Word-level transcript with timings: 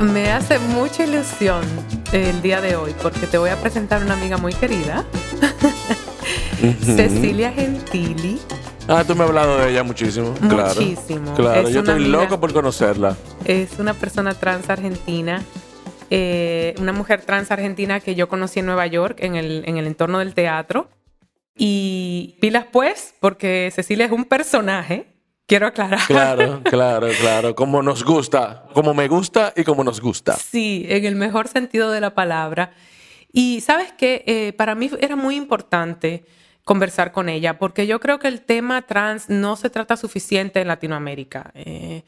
Me 0.00 0.30
hace 0.30 0.58
mucha 0.58 1.04
ilusión 1.04 1.62
el 2.12 2.40
día 2.40 2.60
de 2.60 2.76
hoy 2.76 2.94
porque 3.02 3.26
te 3.26 3.36
voy 3.38 3.50
a 3.50 3.56
presentar 3.56 4.02
una 4.02 4.14
amiga 4.14 4.36
muy 4.36 4.52
querida, 4.52 5.04
Cecilia 6.84 7.52
Gentili. 7.52 8.38
Ah, 8.86 9.04
tú 9.06 9.14
me 9.16 9.24
has 9.24 9.28
hablado 9.28 9.58
de 9.58 9.70
ella 9.70 9.82
muchísimo. 9.82 10.34
Muchísimo. 10.40 11.34
Claro, 11.34 11.66
Es 11.68 11.74
yo 11.74 11.80
estoy 11.80 11.94
amiga- 11.96 12.08
loco 12.22 12.40
por 12.40 12.52
conocerla. 12.52 13.16
Es 13.44 13.78
una 13.78 13.92
persona 13.92 14.34
trans 14.34 14.70
argentina, 14.70 15.42
eh, 16.10 16.74
una 16.78 16.92
mujer 16.92 17.22
trans 17.22 17.50
argentina 17.50 18.00
que 18.00 18.14
yo 18.14 18.28
conocí 18.28 18.60
en 18.60 18.66
Nueva 18.66 18.86
York, 18.86 19.18
en 19.20 19.34
el, 19.34 19.62
en 19.66 19.76
el 19.78 19.86
entorno 19.86 20.20
del 20.20 20.32
teatro. 20.34 20.88
Y 21.56 22.36
pilas 22.40 22.66
pues, 22.70 23.14
porque 23.20 23.70
Cecilia 23.74 24.06
es 24.06 24.12
un 24.12 24.24
personaje, 24.24 25.06
quiero 25.48 25.66
aclarar. 25.66 26.06
Claro, 26.06 26.60
claro, 26.64 27.08
claro. 27.20 27.54
Como 27.56 27.82
nos 27.82 28.04
gusta, 28.04 28.66
como 28.72 28.94
me 28.94 29.08
gusta 29.08 29.52
y 29.56 29.64
como 29.64 29.82
nos 29.82 30.00
gusta. 30.00 30.34
Sí, 30.34 30.86
en 30.88 31.04
el 31.04 31.16
mejor 31.16 31.48
sentido 31.48 31.90
de 31.90 32.00
la 32.00 32.14
palabra. 32.14 32.70
Y 33.32 33.60
sabes 33.62 33.92
que 33.92 34.54
para 34.56 34.76
mí 34.76 34.88
era 35.00 35.16
muy 35.16 35.34
importante 35.34 36.24
conversar 36.68 37.12
con 37.12 37.30
ella, 37.30 37.58
porque 37.58 37.86
yo 37.86 37.98
creo 37.98 38.18
que 38.18 38.28
el 38.28 38.42
tema 38.42 38.82
trans 38.82 39.30
no 39.30 39.56
se 39.56 39.70
trata 39.70 39.96
suficiente 39.96 40.60
en 40.60 40.68
Latinoamérica. 40.68 41.50
Eh, 41.54 42.02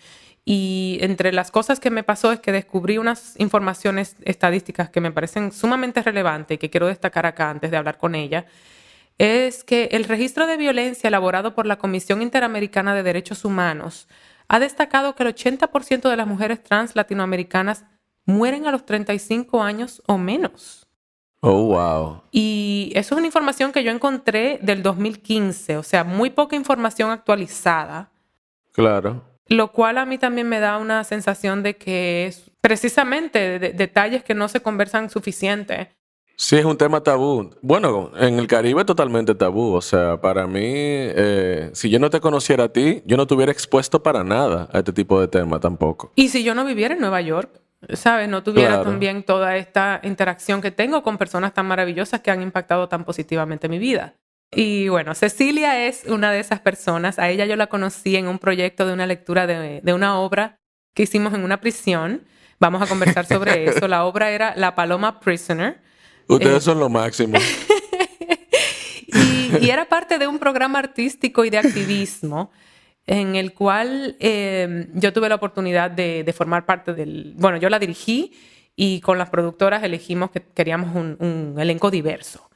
y 0.44 0.98
entre 1.00 1.32
las 1.32 1.50
cosas 1.50 1.80
que 1.80 1.90
me 1.90 2.02
pasó 2.02 2.30
es 2.30 2.40
que 2.40 2.52
descubrí 2.52 2.98
unas 2.98 3.40
informaciones 3.40 4.16
estadísticas 4.22 4.90
que 4.90 5.00
me 5.00 5.12
parecen 5.12 5.50
sumamente 5.50 6.02
relevantes 6.02 6.56
y 6.56 6.58
que 6.58 6.68
quiero 6.68 6.88
destacar 6.88 7.24
acá 7.24 7.48
antes 7.48 7.70
de 7.70 7.78
hablar 7.78 7.96
con 7.96 8.14
ella. 8.14 8.44
Es 9.22 9.64
que 9.64 9.90
el 9.92 10.04
registro 10.04 10.46
de 10.46 10.56
violencia 10.56 11.08
elaborado 11.08 11.54
por 11.54 11.66
la 11.66 11.76
Comisión 11.76 12.22
Interamericana 12.22 12.94
de 12.94 13.02
Derechos 13.02 13.44
Humanos 13.44 14.08
ha 14.48 14.58
destacado 14.58 15.14
que 15.14 15.24
el 15.24 15.34
80% 15.34 16.08
de 16.08 16.16
las 16.16 16.26
mujeres 16.26 16.62
trans 16.64 16.96
latinoamericanas 16.96 17.84
mueren 18.24 18.66
a 18.66 18.72
los 18.72 18.86
35 18.86 19.62
años 19.62 20.02
o 20.06 20.16
menos. 20.16 20.86
Oh, 21.42 21.64
wow. 21.66 22.22
Y 22.32 22.92
eso 22.94 23.14
es 23.14 23.18
una 23.18 23.26
información 23.26 23.72
que 23.72 23.84
yo 23.84 23.90
encontré 23.90 24.58
del 24.62 24.82
2015, 24.82 25.76
o 25.76 25.82
sea, 25.82 26.02
muy 26.02 26.30
poca 26.30 26.56
información 26.56 27.10
actualizada, 27.10 28.10
Claro. 28.72 29.22
lo 29.48 29.70
cual 29.72 29.98
a 29.98 30.06
mí 30.06 30.16
también 30.16 30.48
me 30.48 30.60
da 30.60 30.78
una 30.78 31.04
sensación 31.04 31.62
de 31.62 31.76
que 31.76 32.26
es 32.26 32.50
precisamente 32.62 33.58
de- 33.58 33.72
detalles 33.74 34.24
que 34.24 34.34
no 34.34 34.48
se 34.48 34.60
conversan 34.62 35.10
suficiente. 35.10 35.90
Sí, 36.42 36.56
es 36.56 36.64
un 36.64 36.78
tema 36.78 37.02
tabú. 37.02 37.50
Bueno, 37.60 38.12
en 38.16 38.38
el 38.38 38.46
Caribe 38.46 38.82
totalmente 38.86 39.34
tabú. 39.34 39.74
O 39.74 39.82
sea, 39.82 40.22
para 40.22 40.46
mí, 40.46 40.62
eh, 40.64 41.68
si 41.74 41.90
yo 41.90 41.98
no 41.98 42.08
te 42.08 42.18
conociera 42.18 42.64
a 42.64 42.68
ti, 42.72 43.02
yo 43.04 43.18
no 43.18 43.26
te 43.26 43.34
hubiera 43.34 43.52
expuesto 43.52 44.02
para 44.02 44.24
nada 44.24 44.66
a 44.72 44.78
este 44.78 44.94
tipo 44.94 45.20
de 45.20 45.28
tema 45.28 45.60
tampoco. 45.60 46.12
Y 46.14 46.30
si 46.30 46.42
yo 46.42 46.54
no 46.54 46.64
viviera 46.64 46.94
en 46.94 47.00
Nueva 47.02 47.20
York, 47.20 47.50
¿sabes? 47.92 48.26
No 48.30 48.42
tuviera 48.42 48.70
Claro. 48.70 48.84
también 48.84 49.22
toda 49.22 49.58
esta 49.58 50.00
interacción 50.02 50.62
que 50.62 50.70
tengo 50.70 51.02
con 51.02 51.18
personas 51.18 51.52
tan 51.52 51.66
maravillosas 51.66 52.20
que 52.20 52.30
han 52.30 52.40
impactado 52.40 52.88
tan 52.88 53.04
positivamente 53.04 53.68
mi 53.68 53.78
vida. 53.78 54.14
Y 54.50 54.88
bueno, 54.88 55.14
Cecilia 55.14 55.86
es 55.88 56.04
una 56.06 56.32
de 56.32 56.40
esas 56.40 56.60
personas. 56.60 57.18
A 57.18 57.28
ella 57.28 57.44
yo 57.44 57.54
la 57.56 57.66
conocí 57.66 58.16
en 58.16 58.28
un 58.28 58.38
proyecto 58.38 58.86
de 58.86 58.94
una 58.94 59.04
lectura 59.06 59.46
de, 59.46 59.82
de 59.82 59.92
una 59.92 60.18
obra 60.18 60.56
que 60.94 61.02
hicimos 61.02 61.34
en 61.34 61.44
una 61.44 61.60
prisión. 61.60 62.22
Vamos 62.58 62.80
a 62.80 62.86
conversar 62.86 63.26
sobre 63.26 63.64
eso. 63.68 63.86
La 63.88 64.04
obra 64.06 64.30
era 64.30 64.54
La 64.56 64.74
Paloma 64.74 65.20
Prisoner. 65.20 65.89
Ustedes 66.34 66.56
Eh. 66.58 66.60
son 66.60 66.78
lo 66.80 66.88
máximo. 66.88 67.38
Y, 69.12 69.66
y 69.66 69.70
era 69.70 69.86
parte 69.86 70.18
de 70.18 70.28
un 70.28 70.38
programa 70.38 70.78
artístico 70.78 71.44
y 71.44 71.50
de 71.50 71.58
activismo 71.58 72.52
en 73.06 73.34
el 73.34 73.52
cual 73.54 74.16
eh, 74.20 74.86
yo 74.94 75.12
tuve 75.12 75.28
la 75.28 75.34
oportunidad 75.34 75.90
de, 75.90 76.22
de 76.22 76.32
formar 76.32 76.64
parte 76.64 76.94
del... 76.94 77.34
Bueno, 77.36 77.56
yo 77.58 77.68
la 77.68 77.80
dirigí 77.80 78.32
y 78.76 79.00
con 79.00 79.18
las 79.18 79.28
productoras 79.30 79.82
elegimos 79.82 80.30
que 80.30 80.42
queríamos 80.42 80.94
un, 80.94 81.16
un 81.18 81.56
elenco 81.58 81.90
diverso 81.90 82.48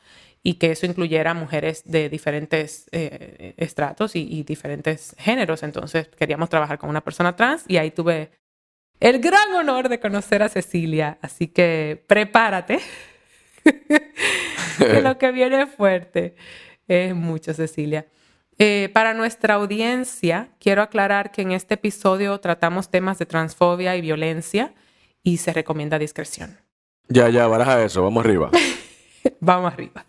y 0.45 0.55
que 0.55 0.71
eso 0.71 0.87
incluyera 0.87 1.35
mujeres 1.35 1.83
de 1.87 2.09
diferentes 2.09 2.87
eh, 2.93 3.55
estratos 3.57 4.15
y, 4.15 4.21
y 4.21 4.45
diferentes 4.45 5.17
géneros. 5.19 5.65
Entonces 5.65 6.09
queríamos 6.17 6.51
trabajar 6.51 6.79
con 6.79 6.89
una 6.89 7.01
persona 7.01 7.35
trans 7.35 7.65
y 7.67 7.79
ahí 7.79 7.91
tuve 7.91 8.31
el 9.01 9.19
gran 9.19 9.53
honor 9.55 9.89
de 9.89 9.99
conocer 9.99 10.43
a 10.45 10.49
Cecilia. 10.49 11.19
Así 11.21 11.49
que 11.49 12.05
prepárate. 12.07 12.79
que 14.79 15.01
lo 15.03 15.19
que 15.19 15.33
viene 15.33 15.63
es 15.63 15.71
fuerte. 15.75 16.37
Es 16.87 17.15
mucho, 17.15 17.55
Cecilia. 17.55 18.07
Eh, 18.59 18.91
para 18.93 19.15
nuestra 19.15 19.55
audiencia, 19.55 20.51
quiero 20.61 20.83
aclarar 20.83 21.33
que 21.33 21.43
en 21.43 21.53
este 21.53 21.75
episodio 21.75 22.39
tratamos 22.41 22.91
temas 22.91 23.19
de 23.19 23.27
transfobia 23.27 23.97
y 23.97 24.01
violencia 24.01 24.75
y 25.23 25.39
se 25.39 25.53
recomienda 25.53 25.99
discreción. 25.99 26.59
ya, 27.09 27.29
ya, 27.31 27.47
baraja 27.47 27.83
eso. 27.83 28.03
Vamos 28.03 28.25
arriba. 28.25 28.51
Vamos 29.41 29.73
arriba. 29.73 30.05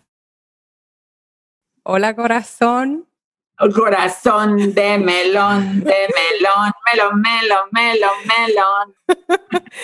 Hola, 1.82 2.14
corazón. 2.14 3.06
Corazón 3.74 4.74
de 4.74 4.98
melón, 4.98 5.80
de 5.82 5.94
melón, 6.14 6.72
melón, 6.92 7.22
melón, 7.22 7.68
melón, 7.72 8.10
melón. 8.28 8.94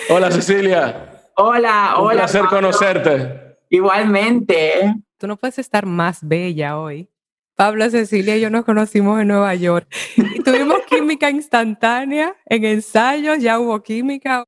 Hola, 0.09 0.29
Cecilia. 0.31 1.23
Hola, 1.37 1.95
Un 1.97 2.05
hola. 2.05 2.13
placer 2.19 2.41
Pablo. 2.43 2.57
conocerte. 2.57 3.52
Igualmente. 3.73 4.93
Tú 5.17 5.27
no 5.27 5.35
puedes 5.37 5.57
estar 5.57 5.85
más 5.87 6.19
bella 6.21 6.77
hoy. 6.77 7.09
Pablo, 7.55 7.89
Cecilia 7.89 8.37
y 8.37 8.41
yo 8.41 8.49
nos 8.51 8.65
conocimos 8.65 9.19
en 9.19 9.27
Nueva 9.29 9.53
York 9.55 9.87
y 10.15 10.41
tuvimos 10.41 10.77
química 10.89 11.29
instantánea 11.31 12.35
en 12.45 12.65
ensayos, 12.65 13.39
ya 13.39 13.59
hubo 13.59 13.81
química. 13.81 14.45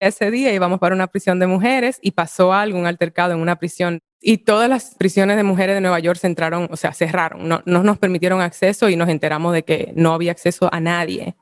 Ese 0.00 0.30
día 0.30 0.52
íbamos 0.52 0.78
para 0.78 0.94
una 0.94 1.06
prisión 1.06 1.38
de 1.40 1.46
mujeres 1.46 1.98
y 2.02 2.10
pasó 2.12 2.52
algo, 2.52 2.78
un 2.78 2.86
altercado 2.86 3.32
en 3.32 3.40
una 3.40 3.56
prisión 3.56 4.00
y 4.20 4.38
todas 4.38 4.68
las 4.68 4.94
prisiones 4.96 5.36
de 5.38 5.42
mujeres 5.44 5.74
de 5.74 5.80
Nueva 5.80 5.98
York 6.00 6.18
se 6.18 6.26
entraron, 6.26 6.68
o 6.70 6.76
sea, 6.76 6.92
cerraron, 6.92 7.48
no, 7.48 7.62
no 7.64 7.82
nos 7.82 7.98
permitieron 7.98 8.40
acceso 8.42 8.88
y 8.90 8.96
nos 8.96 9.08
enteramos 9.08 9.52
de 9.54 9.62
que 9.64 9.92
no 9.96 10.12
había 10.12 10.32
acceso 10.32 10.68
a 10.72 10.80
nadie 10.80 11.36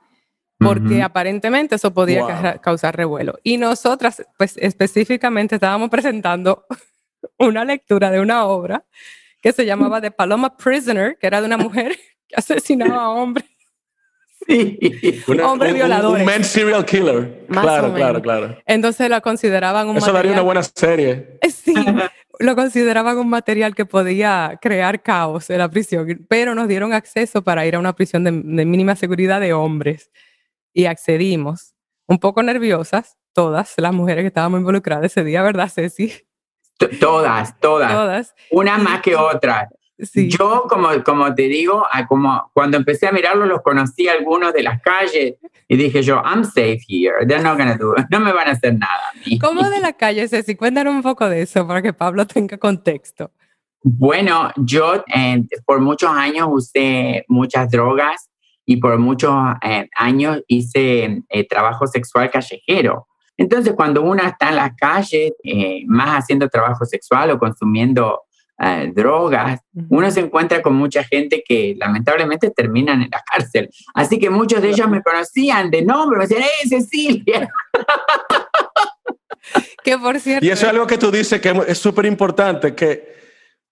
porque 0.59 0.95
Ujú. 0.95 1.03
aparentemente 1.03 1.75
eso 1.75 1.93
podía 1.93 2.21
Wow. 2.21 2.27
ca- 2.29 2.57
causar 2.61 2.95
revuelo. 2.97 3.37
Y 3.43 3.57
nosotras, 3.57 4.25
pues 4.39 4.57
específicamente 4.57 5.55
estábamos 5.55 5.89
presentando 5.89 6.65
una 7.37 7.65
lectura 7.65 8.11
de 8.11 8.19
una 8.19 8.45
obra 8.45 8.85
que 9.41 9.51
se 9.51 9.65
llamaba 9.65 10.01
The 10.01 10.11
Paloma 10.11 10.55
Prisoner, 10.57 11.17
que 11.19 11.27
era 11.27 11.41
de 11.41 11.47
una 11.47 11.57
mujer 11.57 11.95
que 12.27 12.35
asesinaba 12.35 13.03
a 13.03 13.09
hombres. 13.09 13.45
Sí. 14.47 14.77
Una- 15.27 15.47
Hombres 15.51 15.71
un- 15.71 15.77
violadores. 15.77 16.19
Un, 16.21 16.25
man 16.25 16.43
serial 16.43 16.85
killer. 16.85 17.45
Más 17.49 17.63
claro, 17.63 17.93
claro, 17.93 18.21
claro. 18.21 18.57
Entonces 18.65 19.09
la 19.09 19.21
consideraban 19.21 19.89
un 19.89 19.97
Eso 19.97 20.11
daría 20.11 20.31
una 20.31 20.41
buena 20.41 20.63
serie. 20.63 21.39
Sí, 21.49 21.73
lo 22.39 22.55
consideraban 22.55 23.17
un 23.17 23.29
material 23.29 23.73
que 23.75 23.85
podía 23.85 24.57
crear 24.61 25.01
caos 25.01 25.49
en 25.49 25.57
la 25.57 25.69
prisión, 25.69 26.25
pero 26.29 26.53
nos 26.55 26.67
dieron 26.67 26.93
acceso 26.93 27.43
para 27.43 27.65
ir 27.65 27.75
a 27.75 27.79
una 27.79 27.93
prisión 27.93 28.23
de, 28.23 28.31
de 28.31 28.65
mínima 28.65 28.95
seguridad 28.95 29.41
de 29.41 29.53
hombres 29.53 30.11
y 30.71 30.85
accedimos, 30.85 31.73
un 32.05 32.19
poco 32.19 32.43
nerviosas, 32.43 33.17
todas 33.33 33.73
las 33.77 33.91
mujeres 33.93 34.23
que 34.23 34.27
estábamos 34.27 34.59
involucradas 34.59 35.05
ese 35.05 35.23
día, 35.23 35.41
¿verdad, 35.41 35.67
Ceci? 35.73 36.13
Todas, 36.99 37.59
todas. 37.59 37.91
Todas. 37.91 38.35
Una 38.51 38.77
más 38.77 39.01
que 39.01 39.15
otra. 39.15 39.69
Sí. 39.99 40.29
Yo, 40.29 40.65
como, 40.69 40.89
como 41.03 41.33
te 41.33 41.43
digo, 41.43 41.83
a- 41.91 42.05
como 42.05 42.51
cuando 42.53 42.77
empecé 42.77 43.07
a 43.07 43.11
mirarlos, 43.11 43.47
los 43.47 43.61
conocí 43.63 44.07
algunos 44.07 44.53
de 44.53 44.61
las 44.61 44.79
calles 44.81 45.35
y 45.67 45.75
dije 45.75 46.03
yo, 46.03 46.21
I'm 46.23 46.43
safe 46.43 46.79
here. 46.87 47.25
They're 47.27 47.41
not 47.43 47.57
gonna 47.57 47.77
do 47.77 47.95
No 48.11 48.19
me 48.19 48.31
van 48.31 48.47
a 48.47 48.51
hacer 48.51 48.75
nada 48.75 48.93
a. 49.15 49.39
¿Cómo 49.39 49.67
de 49.69 49.79
la 49.81 49.93
calle, 49.93 50.27
Ceci? 50.27 50.55
Cuéntanos 50.55 50.93
un 50.93 51.01
poco 51.01 51.27
de 51.27 51.41
eso 51.41 51.67
para 51.67 51.81
que 51.81 51.93
Pablo 51.93 52.27
tenga 52.27 52.57
contexto. 52.59 53.31
Bueno, 53.81 54.51
yo 54.57 55.03
eh, 55.13 55.43
por 55.65 55.79
muchos 55.81 56.11
años 56.11 56.47
usé 56.51 57.25
muchas 57.27 57.69
drogas 57.71 58.29
y 58.65 58.77
por 58.77 58.97
muchos 58.99 59.33
eh, 59.63 59.87
años 59.95 60.41
hice 60.47 61.23
eh, 61.29 61.47
trabajo 61.47 61.87
sexual 61.87 62.29
callejero. 62.29 63.07
Entonces, 63.37 63.73
cuando 63.75 64.01
uno 64.01 64.23
está 64.23 64.49
en 64.49 64.55
la 64.55 64.75
calle, 64.75 65.33
eh, 65.43 65.83
más 65.85 66.23
haciendo 66.23 66.49
trabajo 66.49 66.85
sexual 66.85 67.31
o 67.31 67.39
consumiendo 67.39 68.23
eh, 68.59 68.91
drogas, 68.95 69.61
uno 69.89 70.09
se 70.09 70.21
encuentra 70.21 70.63
con 70.63 70.73
mucha 70.73 71.03
gente 71.03 71.43
que 71.47 71.75
lamentablemente 71.77 72.49
terminan 72.49 73.03
en 73.03 73.09
la 73.11 73.21
cárcel. 73.21 73.69
Así 73.93 74.17
que 74.17 74.31
muchos 74.31 74.63
de 74.63 74.69
ellos 74.69 74.89
me 74.89 75.03
conocían 75.03 75.69
de 75.69 75.83
nombre, 75.83 76.17
me 76.17 76.25
decían, 76.25 76.41
¡eh, 76.41 76.67
Cecilia! 76.67 77.47
que 79.83 79.97
por 79.99 80.19
cierto. 80.19 80.43
Y 80.43 80.49
eso 80.49 80.65
es 80.65 80.71
algo 80.71 80.87
que 80.87 80.97
tú 80.97 81.11
dices 81.11 81.39
que 81.39 81.53
es 81.67 81.77
súper 81.77 82.07
importante, 82.07 82.73
que 82.73 83.15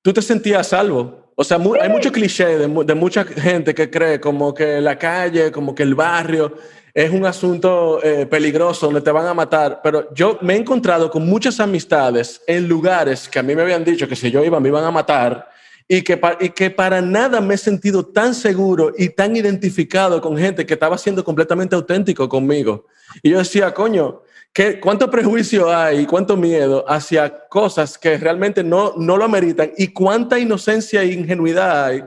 tú 0.04 0.14
te 0.14 0.22
sentías 0.22 0.68
salvo. 0.68 1.34
O 1.36 1.44
sea, 1.44 1.58
hay 1.82 1.90
mucho 1.90 2.12
cliché 2.12 2.60
de, 2.60 2.84
de, 2.86 2.96
mucha 2.96 3.26
gente 3.26 3.74
que 3.74 3.90
cree 3.90 4.22
como 4.22 4.54
que 4.54 4.80
la 4.80 4.98
calle, 4.98 5.52
como 5.52 5.76
que 5.76 5.84
el 5.84 5.96
barrio 5.96 6.56
es 6.96 7.12
un 7.12 7.26
asunto 7.26 8.02
eh, 8.02 8.26
peligroso 8.26 8.86
donde 8.86 9.02
te 9.02 9.12
van 9.12 9.28
a 9.28 9.34
matar. 9.34 9.82
Pero 9.84 10.08
yo 10.14 10.40
me 10.42 10.54
he 10.54 10.58
encontrado 10.58 11.12
con 11.12 11.26
muchas 11.26 11.60
amistades 11.60 12.42
en 12.48 12.70
lugares 12.70 13.28
que 13.28 13.38
a 13.38 13.44
mí 13.44 13.54
me 13.54 13.64
habían 13.64 13.84
dicho 13.84 14.08
que 14.08 14.16
si 14.16 14.32
yo 14.32 14.46
iba 14.46 14.62
me 14.62 14.70
iban 14.70 14.86
a 14.86 14.92
matar 14.92 15.50
y 15.90 16.02
que, 16.04 16.20
y 16.40 16.50
que 16.52 16.70
para 16.72 17.02
nada 17.02 17.42
me 17.42 17.56
he 17.56 17.58
sentido 17.58 18.06
tan 18.06 18.34
seguro 18.34 18.94
y 18.98 19.10
tan 19.10 19.36
identificado 19.36 20.22
con 20.22 20.38
gente 20.38 20.66
que 20.66 20.76
estaba 20.76 20.98
siendo 20.98 21.22
completamente 21.26 21.76
auténtico 21.76 22.30
conmigo. 22.30 22.86
Y 23.22 23.32
yo 23.32 23.40
decía, 23.40 23.74
coño, 23.74 24.22
¿qué, 24.54 24.80
¿cuánto 24.80 25.12
prejuicio 25.12 25.70
hay 25.76 26.06
cuánto 26.06 26.38
miedo 26.38 26.86
hacia 26.88 27.46
cosas 27.50 27.98
que 27.98 28.18
realmente 28.18 28.64
no, 28.64 28.94
no 28.96 29.18
lo 29.18 29.26
ameritan? 29.26 29.74
Y 29.78 29.90
cuánta 29.90 30.40
inocencia 30.40 31.04
e 31.04 31.12
ingenuidad 31.12 31.84
hay 31.88 32.04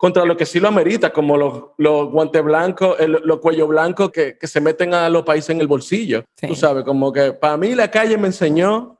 contra 0.00 0.24
lo 0.24 0.34
que 0.34 0.46
sí 0.46 0.58
lo 0.58 0.68
amerita, 0.68 1.12
como 1.12 1.36
los, 1.36 1.62
los 1.76 2.10
guantes 2.10 2.42
blancos, 2.42 2.96
los 3.06 3.38
cuellos 3.38 3.68
blancos 3.68 4.10
que, 4.10 4.38
que, 4.38 4.46
se 4.46 4.58
meten 4.58 4.94
a 4.94 5.10
los 5.10 5.24
países 5.24 5.50
en 5.50 5.60
el 5.60 5.66
bolsillo. 5.66 6.24
Tú 6.40 6.54
sabes, 6.54 6.84
como 6.84 7.12
que 7.12 7.34
para 7.34 7.58
mí 7.58 7.74
la 7.74 7.90
calle 7.90 8.16
me 8.16 8.28
enseñó 8.28 8.98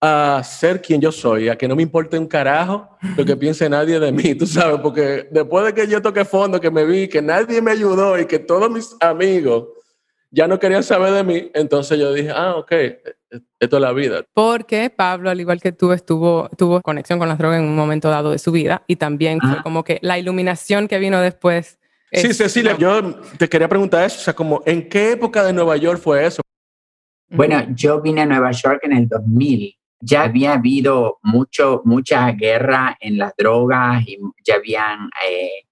a 0.00 0.42
ser 0.42 0.82
quien 0.82 1.00
yo 1.00 1.12
soy, 1.12 1.48
a 1.48 1.56
que 1.56 1.68
no 1.68 1.76
me 1.76 1.84
importe 1.84 2.18
un 2.18 2.26
carajo 2.26 2.88
lo 3.16 3.24
que 3.24 3.36
piense 3.36 3.68
nadie 3.68 4.00
de 4.00 4.10
mí, 4.10 4.34
tú 4.34 4.44
sabes, 4.48 4.80
porque 4.80 5.28
después 5.30 5.64
de 5.64 5.74
que 5.74 5.86
yo 5.86 6.02
toqué 6.02 6.24
fondo, 6.24 6.60
que 6.60 6.72
me 6.72 6.84
vi, 6.84 7.06
que 7.06 7.22
nadie 7.22 7.62
me 7.62 7.70
ayudó 7.70 8.18
y 8.18 8.26
que 8.26 8.40
todos 8.40 8.68
mis 8.68 8.96
amigos 8.98 9.68
ya 10.32 10.48
no 10.48 10.58
querían 10.58 10.82
saber 10.82 11.12
de 11.12 11.22
mí, 11.22 11.50
entonces 11.54 11.98
yo 11.98 12.12
dije, 12.12 12.30
ah, 12.34 12.56
ok, 12.56 12.72
esto 13.60 13.76
es 13.76 13.82
la 13.82 13.92
vida. 13.92 14.24
Porque 14.32 14.90
Pablo, 14.90 15.30
al 15.30 15.40
igual 15.40 15.60
que 15.60 15.72
tú, 15.72 15.92
estuvo, 15.92 16.48
tuvo 16.56 16.80
conexión 16.80 17.18
con 17.18 17.28
las 17.28 17.38
drogas 17.38 17.60
en 17.60 17.66
un 17.66 17.76
momento 17.76 18.08
dado 18.08 18.30
de 18.30 18.38
su 18.38 18.50
vida 18.50 18.82
y 18.86 18.96
también 18.96 19.38
fue 19.40 19.62
como 19.62 19.84
que 19.84 19.98
la 20.02 20.18
iluminación 20.18 20.88
que 20.88 20.98
vino 20.98 21.20
después. 21.20 21.78
sí, 22.10 22.32
Cecilia, 22.32 22.76
yo 22.76 23.20
te 23.38 23.48
quería 23.48 23.68
preguntar 23.68 24.04
eso, 24.04 24.18
o 24.18 24.22
sea, 24.22 24.34
como, 24.34 24.62
¿en 24.66 24.88
qué 24.88 25.12
época 25.12 25.44
de 25.44 25.52
Nueva 25.52 25.76
York 25.76 26.00
fue 26.00 26.26
eso? 26.26 26.42
Bueno, 27.28 27.64
yo 27.74 28.00
vine 28.00 28.22
a 28.22 28.26
Nueva 28.26 28.50
York 28.50 28.80
en 28.82 28.92
el 28.92 29.08
2000 29.08 29.78
ya 30.02 30.24
había 30.24 30.54
habido 30.54 31.18
mucho, 31.22 31.80
mucha 31.84 32.32
guerra 32.32 32.96
en 33.00 33.18
las 33.18 33.34
drogas 33.36 34.02
y 34.06 34.18
ya 34.44 34.56
habían 34.56 35.08
eh, 35.28 35.64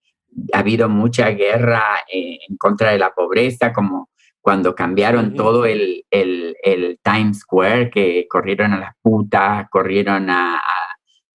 habido 0.53 0.89
mucha 0.89 1.31
guerra 1.31 1.83
eh, 2.13 2.39
en 2.49 2.57
contra 2.57 2.93
de 2.93 2.99
la 2.99 3.13
pobreza, 3.13 3.73
como 3.73 4.10
cuando 4.41 4.75
cambiaron 4.75 5.35
todo 5.35 5.67
el, 5.67 6.05
el, 6.11 6.57
el, 6.63 6.99
Times 7.03 7.41
Square, 7.41 7.91
que 7.91 8.27
corrieron 8.29 8.73
a 8.73 8.81
las 8.81 8.95
putas, 9.03 9.69
corrieron 9.71 10.31
a, 10.31 10.61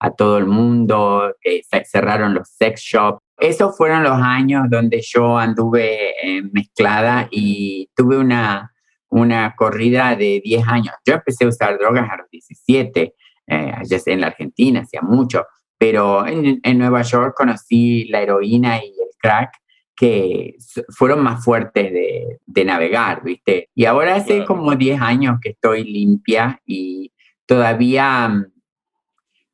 a, 0.00 0.10
todo 0.10 0.38
el 0.38 0.46
mundo, 0.46 1.34
que 1.40 1.62
cerraron 1.84 2.34
los 2.34 2.48
sex 2.48 2.80
shops. 2.80 3.20
Esos 3.38 3.76
fueron 3.76 4.02
los 4.02 4.18
años 4.20 4.64
donde 4.68 5.00
yo 5.02 5.38
anduve 5.38 6.10
eh, 6.22 6.42
mezclada 6.52 7.28
y 7.30 7.88
tuve 7.94 8.18
una, 8.18 8.72
una 9.08 9.54
corrida 9.54 10.16
de 10.16 10.40
10 10.44 10.66
años. 10.66 10.94
Yo 11.04 11.14
empecé 11.14 11.44
a 11.44 11.48
usar 11.48 11.78
drogas 11.78 12.08
a 12.10 12.16
los 12.16 12.30
17, 12.30 13.14
eh, 13.48 13.72
ya 13.84 13.98
sé, 13.98 14.12
en 14.12 14.22
la 14.22 14.28
Argentina, 14.28 14.80
hacía 14.80 15.02
mucho, 15.02 15.44
pero 15.78 16.26
en, 16.26 16.60
en, 16.62 16.78
Nueva 16.78 17.02
York 17.02 17.34
conocí 17.36 18.06
la 18.06 18.22
heroína 18.22 18.78
y 18.78 18.88
el 18.88 19.10
crack 19.18 19.50
que 19.96 20.56
fueron 20.90 21.22
más 21.22 21.42
fuertes 21.44 21.92
de, 21.92 22.38
de 22.44 22.64
navegar, 22.64 23.22
¿viste? 23.24 23.70
Y 23.74 23.86
ahora 23.86 24.16
hace 24.16 24.44
como 24.44 24.76
10 24.76 25.00
años 25.00 25.38
que 25.40 25.50
estoy 25.50 25.84
limpia 25.84 26.60
y 26.66 27.12
todavía 27.46 28.28
mm, 28.28 28.52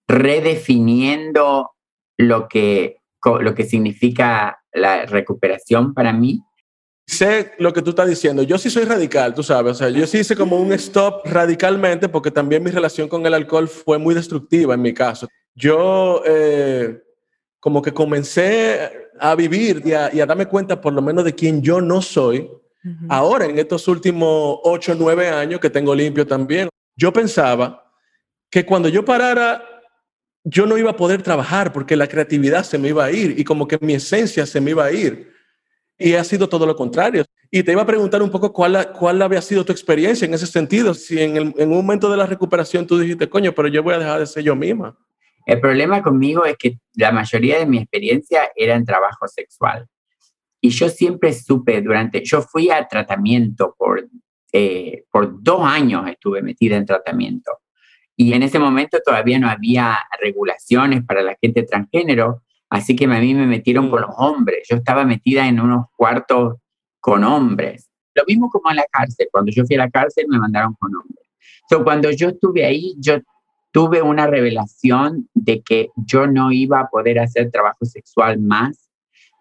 redefiniendo 0.08 1.70
lo 2.18 2.48
que, 2.48 2.96
lo 3.40 3.54
que 3.54 3.64
significa 3.64 4.58
la 4.72 5.06
recuperación 5.06 5.94
para 5.94 6.12
mí 6.12 6.42
sé 7.06 7.52
lo 7.58 7.72
que 7.72 7.82
tú 7.82 7.90
estás 7.90 8.08
diciendo. 8.08 8.42
Yo 8.42 8.58
sí 8.58 8.70
soy 8.70 8.84
radical, 8.84 9.34
tú 9.34 9.42
sabes. 9.42 9.72
O 9.72 9.74
sea, 9.74 9.90
yo 9.90 10.06
sí 10.06 10.18
hice 10.18 10.36
como 10.36 10.56
un 10.56 10.72
stop 10.72 11.26
radicalmente 11.26 12.08
porque 12.08 12.30
también 12.30 12.62
mi 12.62 12.70
relación 12.70 13.08
con 13.08 13.24
el 13.26 13.34
alcohol 13.34 13.68
fue 13.68 13.98
muy 13.98 14.14
destructiva 14.14 14.74
en 14.74 14.82
mi 14.82 14.94
caso. 14.94 15.28
Yo 15.54 16.22
eh, 16.26 17.02
como 17.62 17.80
que 17.80 17.94
comencé 17.94 18.90
a 19.20 19.36
vivir 19.36 19.82
y 19.84 19.92
a, 19.92 20.26
darme 20.26 20.46
cuenta 20.46 20.80
por 20.80 20.92
lo 20.92 21.00
menos 21.00 21.24
de 21.24 21.32
quién 21.32 21.62
yo 21.62 21.80
no 21.80 22.02
soy. 22.02 22.50
Ahora, 23.08 23.44
en 23.44 23.56
estos 23.56 23.86
últimos 23.86 24.58
ocho, 24.64 24.96
nueve 24.98 25.28
años 25.28 25.60
que 25.60 25.70
tengo 25.70 25.94
limpio 25.94 26.26
también, 26.26 26.68
yo 26.96 27.12
pensaba 27.12 27.88
que 28.50 28.66
cuando 28.66 28.88
yo 28.88 29.04
parara, 29.04 29.62
yo 30.42 30.66
no 30.66 30.76
iba 30.76 30.90
a 30.90 30.96
poder 30.96 31.22
trabajar 31.22 31.72
porque 31.72 31.94
la 31.94 32.08
creatividad 32.08 32.64
se 32.64 32.78
me 32.78 32.88
iba 32.88 33.04
a 33.04 33.12
ir 33.12 33.38
y 33.38 33.44
como 33.44 33.68
que 33.68 33.78
mi 33.80 33.94
esencia 33.94 34.44
se 34.44 34.60
me 34.60 34.72
iba 34.72 34.84
a 34.84 34.90
ir 34.90 35.32
y 35.96 36.14
ha 36.14 36.24
sido 36.24 36.48
todo 36.48 36.66
lo 36.66 36.74
contrario. 36.74 37.24
Y 37.48 37.62
te 37.62 37.70
iba 37.70 37.82
a 37.82 37.86
preguntar 37.86 38.24
un 38.24 38.30
poco 38.30 38.52
cuál, 38.52 38.90
cuál 38.90 39.22
había 39.22 39.40
sido 39.40 39.64
tu 39.64 39.70
experiencia 39.70 40.24
en 40.24 40.34
ese 40.34 40.48
sentido, 40.48 40.94
si 40.94 41.20
en, 41.20 41.36
el, 41.36 41.54
en 41.56 41.70
un 41.70 41.76
momento 41.76 42.10
de 42.10 42.16
la 42.16 42.26
recuperación 42.26 42.88
tú 42.88 42.98
dijiste, 42.98 43.28
coño, 43.28 43.52
pero 43.52 43.68
yo 43.68 43.84
voy 43.84 43.94
a 43.94 44.00
dejar 44.00 44.18
de 44.18 44.26
ser 44.26 44.42
yo 44.42 44.56
misma. 44.56 44.98
El 45.46 45.60
problema 45.60 46.02
conmigo 46.02 46.44
es 46.44 46.56
que 46.56 46.78
la 46.94 47.12
mayoría 47.12 47.58
de 47.58 47.66
mi 47.66 47.78
experiencia 47.78 48.50
era 48.54 48.74
en 48.74 48.84
trabajo 48.84 49.26
sexual. 49.28 49.86
Y 50.60 50.70
yo 50.70 50.88
siempre 50.88 51.32
supe 51.32 51.80
durante, 51.82 52.22
yo 52.24 52.42
fui 52.42 52.70
a 52.70 52.86
tratamiento 52.86 53.74
por, 53.76 54.08
eh, 54.52 55.04
por 55.10 55.42
dos 55.42 55.64
años, 55.64 56.08
estuve 56.08 56.42
metida 56.42 56.76
en 56.76 56.86
tratamiento. 56.86 57.58
Y 58.16 58.34
en 58.34 58.42
ese 58.42 58.58
momento 58.58 58.98
todavía 59.04 59.38
no 59.38 59.48
había 59.48 59.98
regulaciones 60.20 61.04
para 61.04 61.22
la 61.22 61.36
gente 61.40 61.64
transgénero, 61.64 62.42
Así 62.72 62.96
que 62.96 63.04
a 63.04 63.20
mí 63.20 63.34
me 63.34 63.46
metieron 63.46 63.90
con 63.90 64.00
los 64.00 64.12
hombres. 64.16 64.66
Yo 64.66 64.76
estaba 64.76 65.04
metida 65.04 65.46
en 65.46 65.60
unos 65.60 65.88
cuartos 65.94 66.56
con 67.00 67.22
hombres. 67.22 67.90
Lo 68.14 68.24
mismo 68.26 68.48
como 68.48 68.70
en 68.70 68.76
la 68.76 68.86
cárcel. 68.90 69.28
Cuando 69.30 69.52
yo 69.52 69.66
fui 69.66 69.76
a 69.76 69.80
la 69.80 69.90
cárcel 69.90 70.24
me 70.26 70.38
mandaron 70.38 70.74
con 70.80 70.90
hombres. 70.96 71.28
So, 71.68 71.84
cuando 71.84 72.10
yo 72.12 72.30
estuve 72.30 72.64
ahí, 72.64 72.94
yo 72.98 73.18
tuve 73.72 74.02
una 74.02 74.26
revelación 74.26 75.28
de 75.34 75.62
que 75.62 75.88
yo 75.96 76.26
no 76.26 76.52
iba 76.52 76.80
a 76.80 76.88
poder 76.88 77.18
hacer 77.18 77.50
trabajo 77.50 77.84
sexual 77.84 78.38
más 78.38 78.90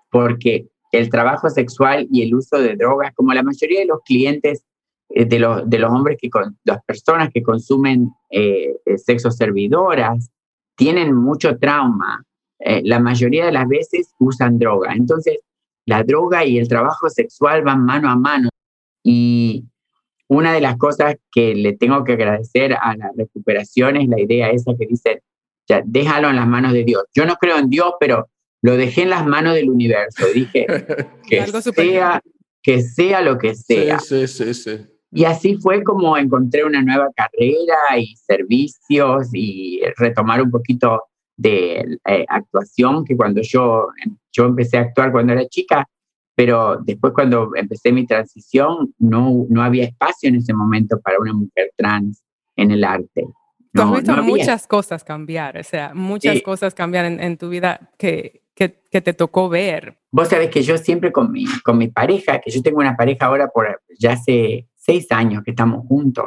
porque 0.09 0.67
el 0.91 1.09
trabajo 1.09 1.49
sexual 1.49 2.07
y 2.11 2.23
el 2.23 2.35
uso 2.35 2.57
de 2.57 2.75
drogas, 2.75 3.13
como 3.13 3.33
la 3.33 3.43
mayoría 3.43 3.79
de 3.79 3.85
los 3.85 4.01
clientes 4.03 4.65
eh, 5.09 5.25
de 5.25 5.39
los, 5.39 5.69
de 5.69 5.79
los 5.79 5.91
hombres, 5.91 6.17
que 6.19 6.29
las 6.63 6.83
personas 6.83 7.29
que 7.33 7.43
consumen 7.43 8.09
eh, 8.29 8.75
sexo 8.97 9.31
servidoras, 9.31 10.31
tienen 10.75 11.13
mucho 11.13 11.57
trauma 11.57 12.25
eh, 12.63 12.81
la 12.83 13.00
mayoría 13.00 13.45
de 13.45 13.51
las 13.51 13.67
veces 13.67 14.13
usan 14.19 14.59
droga. 14.59 14.93
Entonces, 14.93 15.39
la 15.85 16.03
droga 16.03 16.45
y 16.45 16.59
el 16.59 16.67
trabajo 16.67 17.09
sexual 17.09 17.63
van 17.63 17.83
mano 17.83 18.09
a 18.09 18.15
mano. 18.15 18.50
Y 19.03 19.65
una 20.31 20.53
de 20.53 20.61
las 20.61 20.77
cosas 20.77 21.15
que 21.29 21.53
le 21.55 21.73
tengo 21.73 22.05
que 22.05 22.13
agradecer 22.13 22.73
a 22.73 22.95
la 22.95 23.11
recuperación 23.17 23.97
es 23.97 24.07
la 24.07 24.17
idea 24.17 24.50
esa 24.50 24.71
que 24.79 24.85
dice, 24.85 25.23
ya, 25.67 25.81
déjalo 25.83 26.29
en 26.29 26.38
las 26.38 26.47
manos 26.47 26.71
de 26.71 26.85
Dios. 26.85 27.03
Yo 27.13 27.25
no 27.25 27.35
creo 27.35 27.57
en 27.57 27.69
Dios, 27.69 27.95
pero 28.00 28.29
lo 28.61 28.77
dejé 28.77 29.01
en 29.01 29.09
las 29.09 29.25
manos 29.27 29.55
del 29.55 29.69
universo. 29.69 30.25
Dije, 30.33 30.65
que, 31.29 31.45
sea, 31.47 32.21
que 32.63 32.81
sea 32.81 33.21
lo 33.21 33.38
que 33.38 33.55
sea. 33.55 34.00
Sí, 34.00 34.25
sí, 34.25 34.53
sí, 34.53 34.77
y 35.11 35.25
así 35.25 35.57
fue 35.57 35.83
como 35.83 36.17
encontré 36.17 36.63
una 36.63 36.81
nueva 36.81 37.09
carrera 37.13 38.00
y 38.00 38.15
servicios 38.15 39.27
y 39.33 39.81
retomar 39.97 40.41
un 40.41 40.50
poquito 40.50 41.03
de 41.35 41.97
eh, 42.07 42.25
actuación 42.29 43.03
que 43.03 43.17
cuando 43.17 43.41
yo, 43.41 43.88
yo 44.31 44.45
empecé 44.45 44.77
a 44.77 44.81
actuar 44.83 45.11
cuando 45.11 45.33
era 45.33 45.45
chica, 45.50 45.85
pero 46.35 46.77
después 46.83 47.13
cuando 47.13 47.51
empecé 47.55 47.91
mi 47.91 48.05
transición 48.05 48.93
no, 49.00 49.45
no 49.50 49.63
había 49.63 49.85
espacio 49.85 50.29
en 50.29 50.35
ese 50.35 50.53
momento 50.53 51.00
para 51.01 51.19
una 51.19 51.33
mujer 51.33 51.71
trans 51.75 52.23
en 52.55 52.71
el 52.71 52.83
arte. 52.83 53.25
Tú 53.73 53.81
has 53.81 53.91
visto 53.91 54.23
muchas 54.23 54.67
cosas 54.67 55.03
cambiar, 55.03 55.57
o 55.57 55.63
sea, 55.63 55.93
muchas 55.93 56.41
cosas 56.41 56.73
cambiar 56.73 57.05
en, 57.05 57.21
en 57.21 57.38
tu 57.38 57.50
vida 57.50 57.91
que, 57.97 58.43
que, 58.53 58.81
que, 58.91 59.01
te 59.01 59.13
tocó 59.13 59.47
ver. 59.47 59.97
Vos 60.11 60.27
sabés 60.27 60.50
que 60.50 60.61
yo 60.61 60.77
siempre 60.77 61.11
con 61.11 61.31
mi, 61.31 61.45
con 61.63 61.77
mi 61.77 61.88
pareja, 61.88 62.39
que 62.39 62.51
yo 62.51 62.61
tengo 62.61 62.79
una 62.79 62.97
pareja 62.97 63.27
ahora 63.27 63.47
por 63.47 63.81
ya 63.97 64.13
hace 64.13 64.67
seis 64.75 65.07
años 65.11 65.43
que 65.43 65.51
estamos 65.51 65.88
juntos, 65.88 66.25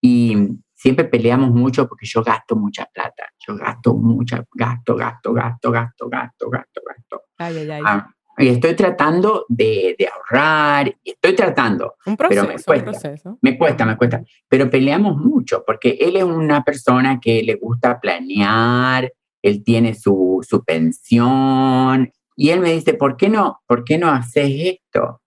y 0.00 0.36
siempre 0.74 1.06
peleamos 1.06 1.50
mucho 1.50 1.88
porque 1.88 2.06
yo 2.06 2.22
gasto 2.22 2.54
mucha 2.54 2.86
plata. 2.86 3.24
Yo 3.46 3.56
gasto 3.56 3.94
mucha, 3.94 4.44
gasto, 4.52 4.94
gasto, 4.94 5.32
gasto, 5.32 5.70
gasto, 5.70 6.08
gasto, 6.08 6.50
gasto, 6.50 6.80
gasto. 6.86 7.22
Ay, 7.38 7.56
ay, 7.58 7.70
ay. 7.70 7.82
Ah, 7.84 8.08
y 8.38 8.48
estoy 8.48 8.74
tratando 8.74 9.46
de, 9.48 9.96
de, 9.98 10.08
ahorrar, 10.08 10.94
estoy 11.04 11.34
tratando. 11.34 11.94
Un 12.04 12.16
proceso, 12.16 12.42
pero 12.42 12.56
me 12.56 12.62
cuesta, 12.62 12.90
un 12.90 12.92
proceso. 12.92 13.38
Me 13.40 13.58
cuesta, 13.58 13.86
me 13.86 13.96
cuesta. 13.96 14.22
Pero 14.48 14.68
peleamos 14.68 15.16
mucho 15.16 15.64
porque 15.66 15.96
él 16.00 16.16
es 16.16 16.24
una 16.24 16.62
persona 16.62 17.18
que 17.20 17.42
le 17.42 17.54
gusta 17.54 17.98
planear, 17.98 19.12
él 19.42 19.64
tiene 19.64 19.94
su, 19.94 20.44
su 20.46 20.64
pensión, 20.64 22.12
y 22.36 22.50
él 22.50 22.60
me 22.60 22.72
dice, 22.72 22.94
¿por 22.94 23.16
qué 23.16 23.30
no? 23.30 23.62
¿Por 23.66 23.82
qué 23.82 23.96
no 23.96 24.10
haces 24.10 24.50
esto? 24.50 25.22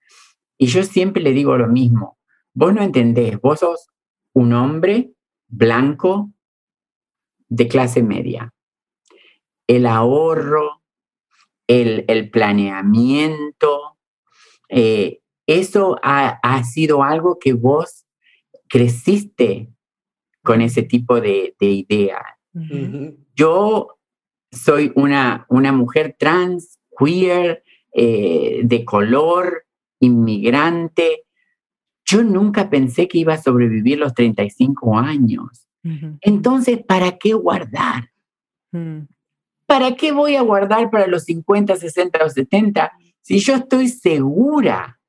Y 0.58 0.68
yo 0.68 0.84
siempre 0.84 1.24
le 1.24 1.32
digo 1.32 1.58
lo 1.58 1.68
mismo, 1.68 2.20
vos 2.54 2.74
no 2.74 2.84
entendés, 2.84 3.40
vos 3.42 3.60
sos 3.60 3.88
un 4.34 4.54
hombre 4.54 5.12
blanco 5.48 6.32
de 7.48 7.68
clase 7.68 8.04
media. 8.04 8.54
El 9.68 9.88
ahorro, 9.88 10.79
el, 11.70 12.30
planeamiento, 12.32 13.98
eh, 14.70 15.22
eso 15.46 15.98
ha, 16.02 16.64
sido 16.64 17.04
algo 17.04 17.38
que 17.40 17.54
vos 17.54 18.06
creciste 18.68 19.70
con 20.44 20.62
ese 20.62 20.82
tipo 20.84 21.22
de, 21.22 21.56
idea. 21.60 22.22
Yo 23.36 24.00
soy 24.52 24.92
una, 24.96 25.46
una 25.50 25.72
mujer 25.72 26.16
trans, 26.18 26.80
queer, 26.98 27.64
eh, 27.94 28.62
de 28.64 28.84
color, 28.84 29.66
inmigrante. 30.00 31.26
Yo 32.04 32.24
nunca 32.24 32.70
pensé 32.70 33.08
que 33.08 33.20
iba 33.20 33.36
a 33.36 33.42
sobrevivir 33.42 34.00
los 34.00 34.14
35 34.16 34.98
años. 34.98 35.68
Entonces, 36.22 36.84
¿para 36.86 37.18
qué 37.18 37.34
guardar? 37.34 38.10
Mm. 38.72 39.04
¿Para 39.70 39.96
qué 39.96 40.12
voy 40.12 40.36
a 40.36 40.42
guardar 40.42 40.90
para 40.90 41.06
los 41.06 41.26
50, 41.26 41.76
60 41.76 42.26
o 42.26 42.30
70 42.32 42.92
si 43.22 43.38
yo 43.38 43.54
estoy 43.54 43.88
segura 43.88 45.00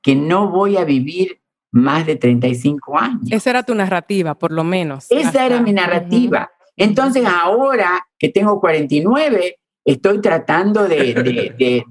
que 0.00 0.16
no 0.16 0.48
voy 0.48 0.78
a 0.78 0.84
vivir 0.86 1.42
más 1.70 2.06
de 2.06 2.16
35 2.16 2.98
años? 2.98 3.30
Esa 3.30 3.50
era 3.50 3.62
tu 3.62 3.74
narrativa, 3.74 4.36
por 4.36 4.52
lo 4.52 4.64
menos. 4.64 5.04
Esa 5.10 5.44
era 5.44 5.60
mi 5.60 5.74
narrativa. 5.74 6.50
Entonces, 6.78 7.26
ahora 7.26 8.08
que 8.18 8.30
tengo 8.30 8.58
49, 8.58 9.58
estoy 9.84 10.18
tratando 10.22 10.88
de, 10.88 11.12
de, 11.14 11.84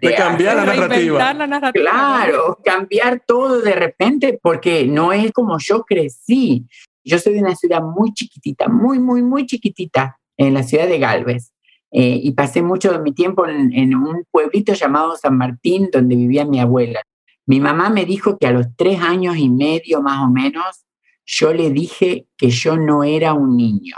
de, 0.00 0.14
cambiar 0.16 0.56
la 0.56 0.64
narrativa. 0.64 1.32
Claro, 1.72 2.58
cambiar 2.64 3.22
todo 3.24 3.60
de 3.60 3.76
repente 3.76 4.40
porque 4.42 4.84
no 4.84 5.12
es 5.12 5.30
como 5.30 5.58
yo 5.60 5.84
crecí. 5.84 6.66
Yo 7.04 7.20
soy 7.20 7.34
de 7.34 7.40
una 7.40 7.54
ciudad 7.54 7.82
muy 7.82 8.12
chiquitita, 8.14 8.66
muy, 8.66 8.98
muy, 8.98 9.22
muy 9.22 9.46
chiquitita, 9.46 10.19
en 10.46 10.54
la 10.54 10.62
ciudad 10.62 10.88
de 10.88 10.98
Galvez. 10.98 11.52
Eh, 11.92 12.20
y 12.22 12.32
pasé 12.32 12.62
mucho 12.62 12.92
de 12.92 13.00
mi 13.00 13.12
tiempo 13.12 13.46
en, 13.46 13.72
en, 13.72 13.94
un 13.94 14.24
pueblito 14.30 14.74
llamado 14.74 15.16
San 15.16 15.36
Martín, 15.36 15.88
donde 15.92 16.14
vivía 16.14 16.44
mi 16.44 16.60
abuela. 16.60 17.02
Mi 17.46 17.58
mamá 17.58 17.90
me 17.90 18.04
dijo 18.04 18.38
que 18.38 18.46
a 18.46 18.52
los 18.52 18.66
tres 18.76 19.00
años 19.00 19.36
y 19.36 19.50
medio 19.50 20.00
más 20.02 20.20
o 20.20 20.28
menos, 20.28 20.84
yo 21.24 21.52
le 21.52 21.70
dije 21.70 22.26
que 22.36 22.50
yo 22.50 22.76
no 22.76 23.02
era 23.02 23.34
un 23.34 23.56
niño. 23.56 23.96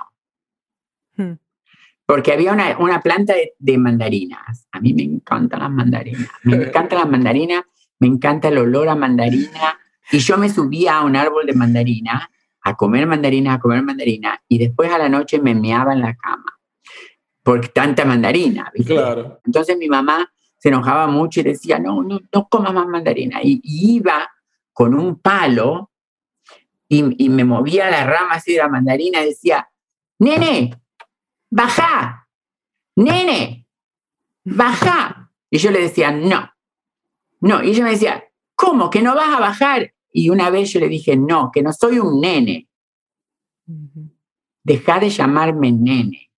Hmm 1.17 1.35
porque 2.13 2.31
había 2.31 2.53
una, 2.53 2.77
una 2.79 3.01
planta 3.01 3.33
de, 3.59 3.79
mandarinas. 3.79 4.69
A 4.73 4.81
mí 4.81 4.93
me 4.93 5.03
encantan 5.03 5.61
las 5.61 5.71
mandarinas. 5.71 6.29
Me 6.43 6.57
encantan 6.57 6.99
las 6.99 7.09
mandarinas, 7.09 7.65
me 8.01 8.07
encanta 8.07 8.49
el 8.49 8.59
olor 8.59 8.91
a 8.91 8.95
mandarina. 8.95 9.79
Y 10.11 10.19
yo 10.19 10.37
me 10.37 10.51
subía 10.51 10.99
a 10.99 11.05
un 11.05 11.17
árbol 11.17 11.47
de 11.47 11.55
mandarina 11.55 12.31
a 12.63 12.77
comer 12.77 13.07
mandarinas, 13.07 13.57
a 13.57 13.61
comer 13.61 13.83
mandarinas, 13.83 14.39
y 14.49 14.59
después 14.59 14.91
a 14.91 14.99
la 14.99 15.09
noche 15.09 15.41
me 15.41 15.55
meaba 15.55 15.93
en 15.93 16.01
la 16.01 16.15
cama. 16.15 16.59
Por 17.43 17.69
tanta 17.69 18.05
mandarina, 18.05 18.71
¿viste? 18.73 18.95
Claro. 18.95 19.41
Entonces 19.45 19.77
mi 19.77 19.89
mamá 19.89 20.33
se 20.59 20.69
enojaba 20.69 21.09
mucho 21.09 21.41
y 21.41 21.45
decía, 21.45 21.81
no, 21.81 22.03
no, 22.03 22.21
no 22.33 22.49
comas 22.49 22.73
más 22.73 22.87
mandarina. 22.87 23.41
Y, 23.43 23.61
iba 23.65 24.31
con 24.73 24.95
un 24.95 25.19
palo 25.19 25.91
y, 26.89 27.25
y, 27.25 27.29
me 27.29 27.45
movía 27.45 27.91
la 27.91 28.05
rama 28.05 28.35
así 28.35 28.53
de 28.53 28.59
la 28.59 28.69
mandarina 28.69 29.23
y 29.23 29.27
decía, 29.27 29.69
nene, 30.21 30.81
baja, 31.51 32.29
nene, 32.95 33.67
baja. 34.45 35.33
Y 35.51 35.59
yo 35.59 35.73
le 35.73 35.81
decía, 35.81 36.13
no, 36.13 36.49
no. 37.41 37.63
Y 37.63 37.71
ella 37.71 37.85
me 37.85 37.91
decía, 37.91 38.25
¿cómo? 38.55 38.89
¿Que 38.89 39.03
no 39.03 39.17
vas 39.17 39.35
a 39.35 39.41
bajar? 39.41 39.93
Y 40.13 40.29
una 40.29 40.51
vez 40.51 40.73
yo 40.73 40.81
le 40.81 40.89
dije, 40.89 41.17
no, 41.17 41.51
que 41.53 41.63
no 41.63 41.73
soy 41.73 41.99
un 41.99 42.21
nene. 42.21 42.69
Deja 44.63 45.01
de 45.01 45.11
llamarme 45.11 45.73
nene. 45.73 46.31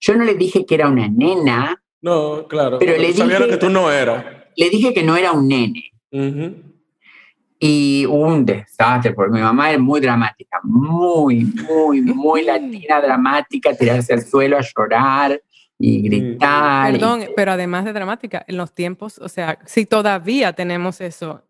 Yo 0.00 0.14
no 0.14 0.24
le 0.24 0.34
dije 0.34 0.66
que 0.66 0.74
era 0.74 0.88
una 0.88 1.08
nena. 1.08 1.82
No, 2.00 2.46
claro. 2.48 2.78
Pero 2.78 2.96
le 2.96 3.12
dije 3.12 3.48
que 3.48 3.56
tú 3.56 3.70
no 3.70 3.90
eras. 3.90 4.24
Le 4.56 4.70
dije 4.70 4.92
que 4.92 5.02
no 5.02 5.16
era 5.16 5.32
un 5.32 5.48
nene. 5.48 5.92
Y 7.60 8.06
un 8.06 8.44
desastre, 8.44 9.12
porque 9.12 9.34
mi 9.34 9.40
mamá 9.40 9.72
es 9.72 9.80
muy 9.80 10.00
dramática, 10.00 10.60
muy, 10.62 11.44
muy, 11.44 12.02
muy 12.02 12.42
latina, 12.44 13.00
dramática, 13.00 13.74
tirarse 13.74 14.12
al 14.12 14.22
suelo 14.22 14.56
a 14.56 14.60
llorar 14.60 15.40
y 15.76 16.02
gritar. 16.02 16.92
Perdón, 16.92 17.24
pero 17.34 17.52
además 17.52 17.84
de 17.84 17.92
dramática, 17.92 18.44
en 18.46 18.56
los 18.56 18.72
tiempos, 18.72 19.18
o 19.18 19.28
sea, 19.28 19.58
si 19.64 19.86
todavía 19.86 20.52
tenemos 20.52 21.00
eso, 21.00 21.47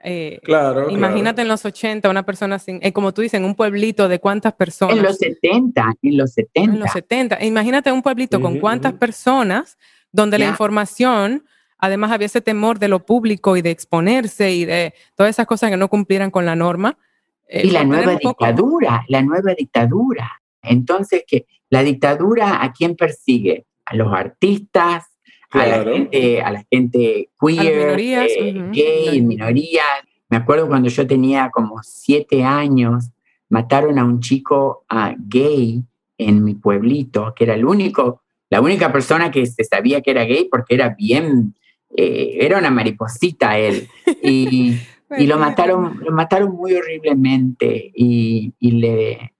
eh, 0.00 0.40
claro, 0.44 0.90
imagínate 0.90 1.42
en 1.42 1.48
los 1.48 1.64
80, 1.64 2.08
una 2.08 2.24
persona 2.24 2.58
sin, 2.58 2.78
eh, 2.82 2.92
como 2.92 3.12
tú 3.12 3.22
dices, 3.22 3.38
en 3.38 3.44
un 3.44 3.54
pueblito 3.54 4.08
de 4.08 4.20
cuántas 4.20 4.54
personas. 4.54 4.96
En 4.96 5.02
los 5.02 5.18
70, 5.18 5.94
en 6.02 6.16
los 6.16 6.32
70. 6.32 6.72
En 6.72 6.80
los 6.80 6.90
70. 6.92 7.44
Imagínate 7.44 7.90
un 7.90 8.02
pueblito 8.02 8.40
con 8.40 8.58
cuántas 8.58 8.92
personas 8.94 9.76
donde 10.12 10.38
la 10.38 10.46
información 10.46 11.44
Además, 11.78 12.10
había 12.10 12.26
ese 12.26 12.40
temor 12.40 12.78
de 12.78 12.88
lo 12.88 13.06
público 13.06 13.56
y 13.56 13.62
de 13.62 13.70
exponerse 13.70 14.52
y 14.52 14.64
de 14.64 14.94
todas 15.14 15.30
esas 15.30 15.46
cosas 15.46 15.70
que 15.70 15.76
no 15.76 15.88
cumplieran 15.88 16.30
con 16.30 16.44
la 16.44 16.56
norma. 16.56 16.98
Eh, 17.46 17.68
y 17.68 17.70
la 17.70 17.84
nueva 17.84 18.16
dictadura, 18.16 19.04
la 19.08 19.22
nueva 19.22 19.54
dictadura. 19.54 20.42
Entonces, 20.60 21.22
que 21.26 21.46
la 21.70 21.82
dictadura 21.82 22.62
a 22.62 22.72
quién 22.72 22.96
persigue? 22.96 23.64
A 23.84 23.94
los 23.94 24.12
artistas, 24.12 25.04
a, 25.50 25.66
la 25.66 25.84
gente, 25.84 26.42
a 26.42 26.50
la 26.52 26.64
gente 26.70 27.30
queer, 27.40 27.98
eh, 27.98 28.70
gay, 28.72 29.22
minorías. 29.22 29.86
Me 30.28 30.36
acuerdo 30.36 30.68
cuando 30.68 30.88
yo 30.88 31.06
tenía 31.06 31.50
como 31.50 31.82
siete 31.82 32.44
años, 32.44 33.10
mataron 33.48 33.98
a 33.98 34.04
un 34.04 34.20
chico 34.20 34.84
gay 35.18 35.82
en 36.18 36.44
mi 36.44 36.54
pueblito, 36.54 37.32
que 37.34 37.44
era 37.44 37.54
el 37.54 37.64
único, 37.64 38.22
la 38.50 38.60
única 38.60 38.92
persona 38.92 39.30
que 39.30 39.46
se 39.46 39.64
sabía 39.64 40.02
que 40.02 40.10
era 40.10 40.24
gay 40.24 40.48
porque 40.50 40.74
era 40.74 40.90
bien 40.90 41.54
eh, 41.96 42.38
era 42.40 42.58
una 42.58 42.70
mariposita 42.70 43.58
él. 43.58 43.88
Y, 44.22 44.78
y, 45.18 45.26
lo, 45.26 45.38
mataron, 45.38 46.00
lo 46.04 46.12
mataron 46.12 46.54
muy 46.54 46.74
horriblemente 46.74 47.90
y, 47.94 48.52
y 48.58 48.70
le, 48.72 49.34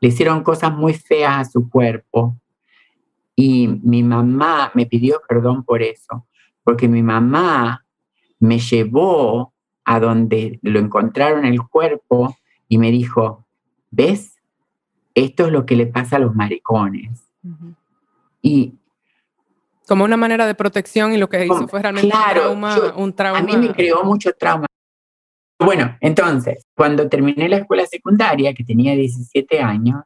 le 0.00 0.08
hicieron 0.08 0.42
cosas 0.42 0.72
muy 0.74 0.94
feas 0.94 1.38
a 1.38 1.50
su 1.50 1.68
cuerpo. 1.68 2.39
Y 3.36 3.68
mi 3.82 4.02
mamá 4.02 4.70
me 4.74 4.86
pidió 4.86 5.20
perdón 5.28 5.64
por 5.64 5.82
eso, 5.82 6.26
porque 6.62 6.88
mi 6.88 7.02
mamá 7.02 7.84
me 8.38 8.58
llevó 8.58 9.52
a 9.84 10.00
donde 10.00 10.58
lo 10.62 10.78
encontraron 10.78 11.44
el 11.44 11.62
cuerpo 11.62 12.36
y 12.68 12.78
me 12.78 12.90
dijo, 12.90 13.46
¿ves? 13.90 14.34
Esto 15.14 15.46
es 15.46 15.52
lo 15.52 15.66
que 15.66 15.76
le 15.76 15.86
pasa 15.86 16.16
a 16.16 16.18
los 16.20 16.34
maricones. 16.34 17.24
Y 18.42 18.74
como 19.90 20.04
una 20.04 20.16
manera 20.16 20.46
de 20.46 20.54
protección 20.54 21.12
y 21.12 21.18
lo 21.18 21.28
que 21.28 21.44
hizo 21.44 21.66
fue 21.66 21.82
realmente 21.82 22.14
un, 22.96 23.12
trauma, 23.12 23.38
A 23.38 23.42
mí 23.42 23.56
me 23.56 23.72
creó 23.72 24.04
mucho 24.04 24.32
trauma. 24.32 24.66
Bueno, 25.58 25.96
entonces, 26.00 26.64
cuando 26.76 27.08
terminé 27.08 27.48
la 27.48 27.56
escuela 27.56 27.84
secundaria, 27.86 28.54
que 28.54 28.62
tenía 28.62 28.94
17 28.94 29.60
años, 29.60 30.04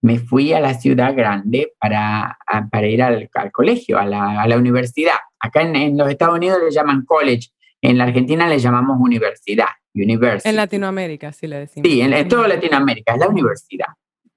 me 0.00 0.18
fui 0.18 0.52
a 0.52 0.60
la 0.60 0.74
ciudad 0.74 1.14
grande 1.14 1.72
para, 1.80 2.38
para 2.70 2.86
ir 2.86 3.02
al, 3.02 3.28
colegio, 3.52 3.98
a 3.98 4.06
la, 4.06 4.42
a 4.42 4.48
la, 4.48 4.56
universidad. 4.56 5.16
Acá 5.40 5.62
en, 5.62 5.96
los 5.96 6.08
Estados 6.08 6.36
Unidos 6.36 6.58
le 6.64 6.70
llaman 6.70 7.04
college, 7.04 7.48
en 7.80 7.98
la 7.98 8.04
Argentina 8.04 8.48
le 8.48 8.58
llamamos 8.58 8.98
universidad. 9.00 9.68
En 9.94 10.56
Latinoamérica, 10.56 11.32
sí 11.32 11.46
le 11.48 11.60
decimos. 11.60 11.88
Sí, 11.88 12.00
en, 12.00 12.12
en 12.12 12.28
toda 12.28 12.46
Latinoamérica, 12.46 13.14
es 13.14 13.18
la 13.18 13.28
universidad. 13.28 13.88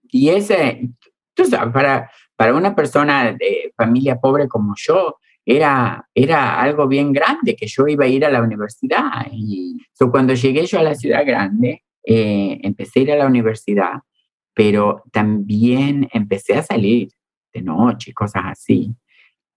Y 0.09 0.29
ese, 0.29 0.89
tú 1.35 1.45
sabes, 1.45 1.71
para, 1.71 2.09
para 2.35 2.55
una 2.55 2.75
persona 2.75 3.31
de 3.31 3.71
familia 3.77 4.15
pobre 4.15 4.47
como 4.47 4.73
yo, 4.75 5.17
era, 5.45 6.07
era 6.13 6.59
algo 6.61 6.87
bien 6.87 7.11
grande 7.13 7.55
que 7.55 7.67
yo 7.67 7.87
iba 7.87 8.05
a 8.05 8.07
ir 8.07 8.25
a 8.25 8.31
la 8.31 8.41
universidad. 8.41 9.27
Y 9.31 9.77
cuando 10.11 10.33
llegué 10.33 10.65
yo 10.65 10.79
a 10.79 10.83
la 10.83 10.95
ciudad 10.95 11.25
grande, 11.25 11.83
eh, 12.03 12.59
empecé 12.63 12.99
a 12.99 13.03
ir 13.03 13.11
a 13.11 13.17
la 13.17 13.27
universidad, 13.27 13.93
pero 14.53 15.03
también 15.11 16.09
empecé 16.11 16.55
a 16.55 16.63
salir 16.63 17.09
de 17.53 17.61
noche, 17.61 18.13
cosas 18.13 18.43
así. 18.45 18.93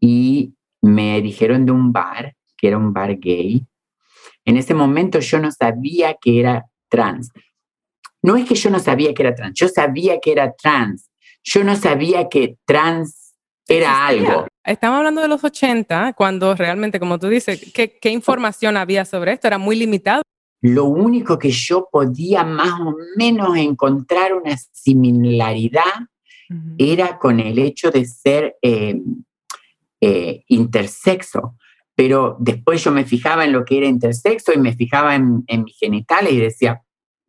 Y 0.00 0.54
me 0.82 1.20
dijeron 1.22 1.66
de 1.66 1.72
un 1.72 1.92
bar, 1.92 2.34
que 2.56 2.68
era 2.68 2.78
un 2.78 2.92
bar 2.92 3.16
gay. 3.18 3.66
En 4.44 4.56
ese 4.56 4.74
momento 4.74 5.20
yo 5.20 5.38
no 5.38 5.50
sabía 5.50 6.16
que 6.20 6.40
era 6.40 6.64
trans. 6.88 7.30
No 8.22 8.36
es 8.36 8.48
que 8.48 8.54
yo 8.54 8.70
no 8.70 8.78
sabía 8.78 9.12
que 9.14 9.22
era 9.22 9.34
trans, 9.34 9.58
yo 9.58 9.68
sabía 9.68 10.18
que 10.20 10.32
era 10.32 10.52
trans, 10.54 11.10
yo 11.42 11.62
no 11.62 11.76
sabía 11.76 12.28
que 12.28 12.56
trans 12.64 13.34
era 13.68 14.06
algo. 14.06 14.46
Estamos 14.64 14.98
hablando 14.98 15.20
de 15.20 15.28
los 15.28 15.44
80, 15.44 16.14
cuando 16.14 16.54
realmente, 16.54 16.98
como 16.98 17.18
tú 17.18 17.28
dices, 17.28 17.72
¿qué, 17.74 18.10
información 18.10 18.76
había 18.76 19.04
sobre 19.04 19.32
esto? 19.32 19.46
Era 19.46 19.58
muy 19.58 19.76
limitado. 19.76 20.22
Lo 20.64 20.86
único 20.86 21.38
que 21.38 21.50
yo 21.50 21.90
podía 21.92 22.42
más 22.42 22.80
o 22.80 22.96
menos 23.18 23.54
encontrar 23.58 24.32
una 24.32 24.56
similaridad 24.56 25.82
era 26.78 27.18
con 27.18 27.38
el 27.38 27.58
hecho 27.58 27.90
de 27.90 28.06
ser 28.06 28.56
eh, 28.62 28.98
eh, 30.00 30.42
intersexo. 30.48 31.58
Pero 31.94 32.38
después 32.40 32.82
yo 32.82 32.92
me 32.92 33.04
fijaba 33.04 33.44
en 33.44 33.52
lo 33.52 33.62
que 33.66 33.76
era 33.76 33.86
intersexo 33.86 34.54
y 34.54 34.58
me 34.58 34.72
fijaba 34.74 35.14
en, 35.14 35.44
en 35.48 35.64
mis 35.64 35.76
genitales 35.76 36.32
y 36.32 36.38
decía, 36.38 36.82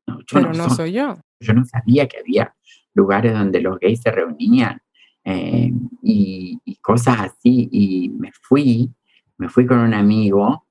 No, 0.08 0.20
yo 0.20 0.26
Pero 0.32 0.54
no, 0.54 0.70
soy, 0.70 0.94
yo. 0.94 1.18
Yo 1.42 1.54
no 1.54 1.66
sabía 1.66 2.08
que 2.08 2.20
había 2.20 2.56
lugares 2.94 3.34
donde 3.34 3.60
los 3.60 3.78
gays 3.80 4.00
se 4.00 4.12
reunían 4.12 4.80
eh, 5.26 5.74
y, 6.04 6.58
cosas 6.82 7.20
así. 7.20 7.68
Y 7.70 8.10
me 8.18 8.32
fui, 8.32 8.90
me 9.38 9.50
fui 9.50 9.66
con 9.66 9.80
un 9.80 9.94
amigo 9.94 10.65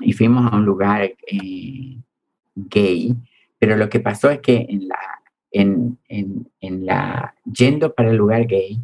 y 0.00 0.12
fuimos 0.12 0.52
a 0.52 0.56
un 0.56 0.64
lugar 0.64 1.02
eh, 1.02 1.98
gay. 2.54 3.14
Pero 3.58 3.76
lo 3.76 3.88
que 3.88 4.00
pasó 4.00 4.30
es 4.30 4.40
que 4.40 4.66
en 4.68 4.88
la, 4.88 4.98
en, 5.50 5.98
en, 6.08 6.50
en 6.60 6.86
la, 6.86 7.34
yendo 7.44 7.94
para 7.94 8.10
el 8.10 8.16
lugar 8.16 8.46
gay, 8.46 8.80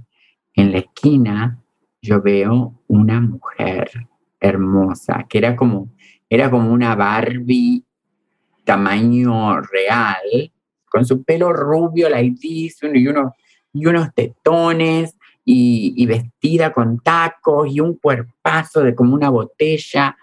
en 0.55 0.73
la 0.73 0.79
esquina 0.79 1.59
yo 2.01 2.21
veo 2.21 2.83
una 2.89 3.21
mujer 3.21 3.91
hermosa, 4.41 5.27
que 5.29 5.39
era 5.39 5.55
como, 5.55 5.91
era 6.29 6.51
como 6.51 6.73
una 6.73 6.95
Barbie 6.95 7.85
tamaño 8.65 9.61
real, 9.61 10.53
con 10.89 11.05
su 11.05 11.23
pelo 11.23 11.53
rubio, 11.53 12.09
laidísimo, 12.09 12.93
y, 12.95 13.07
uno, 13.07 13.35
y 13.73 13.87
unos 13.87 14.13
tetones, 14.15 15.17
y, 15.45 15.95
y, 15.97 16.07
vestida 16.07 16.73
con 16.73 17.01
tacos, 17.01 17.69
y 17.69 17.81
un 17.81 17.97
cuerpazo 17.97 18.83
de 18.83 18.95
como 18.95 19.15
una 19.15 19.29
botella. 19.29 20.17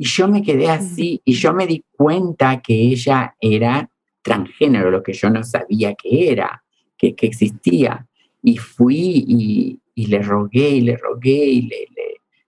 Y 0.00 0.06
yo 0.06 0.28
me 0.28 0.42
quedé 0.42 0.70
así, 0.70 1.20
y 1.26 1.34
yo 1.34 1.52
me 1.52 1.66
di 1.66 1.84
cuenta 1.94 2.62
que 2.62 2.72
ella 2.72 3.36
era 3.38 3.90
transgénero, 4.22 4.90
lo 4.90 5.02
que 5.02 5.12
yo 5.12 5.28
no 5.28 5.44
sabía 5.44 5.94
que 5.94 6.30
era, 6.30 6.64
que, 6.96 7.14
que 7.14 7.26
existía. 7.26 8.06
Y 8.42 8.56
fui 8.56 9.26
y, 9.28 9.78
y 9.94 10.06
le 10.06 10.22
rogué 10.22 10.70
y 10.70 10.80
le 10.80 10.96
rogué 10.96 11.44
y 11.44 11.62
le, 11.68 11.86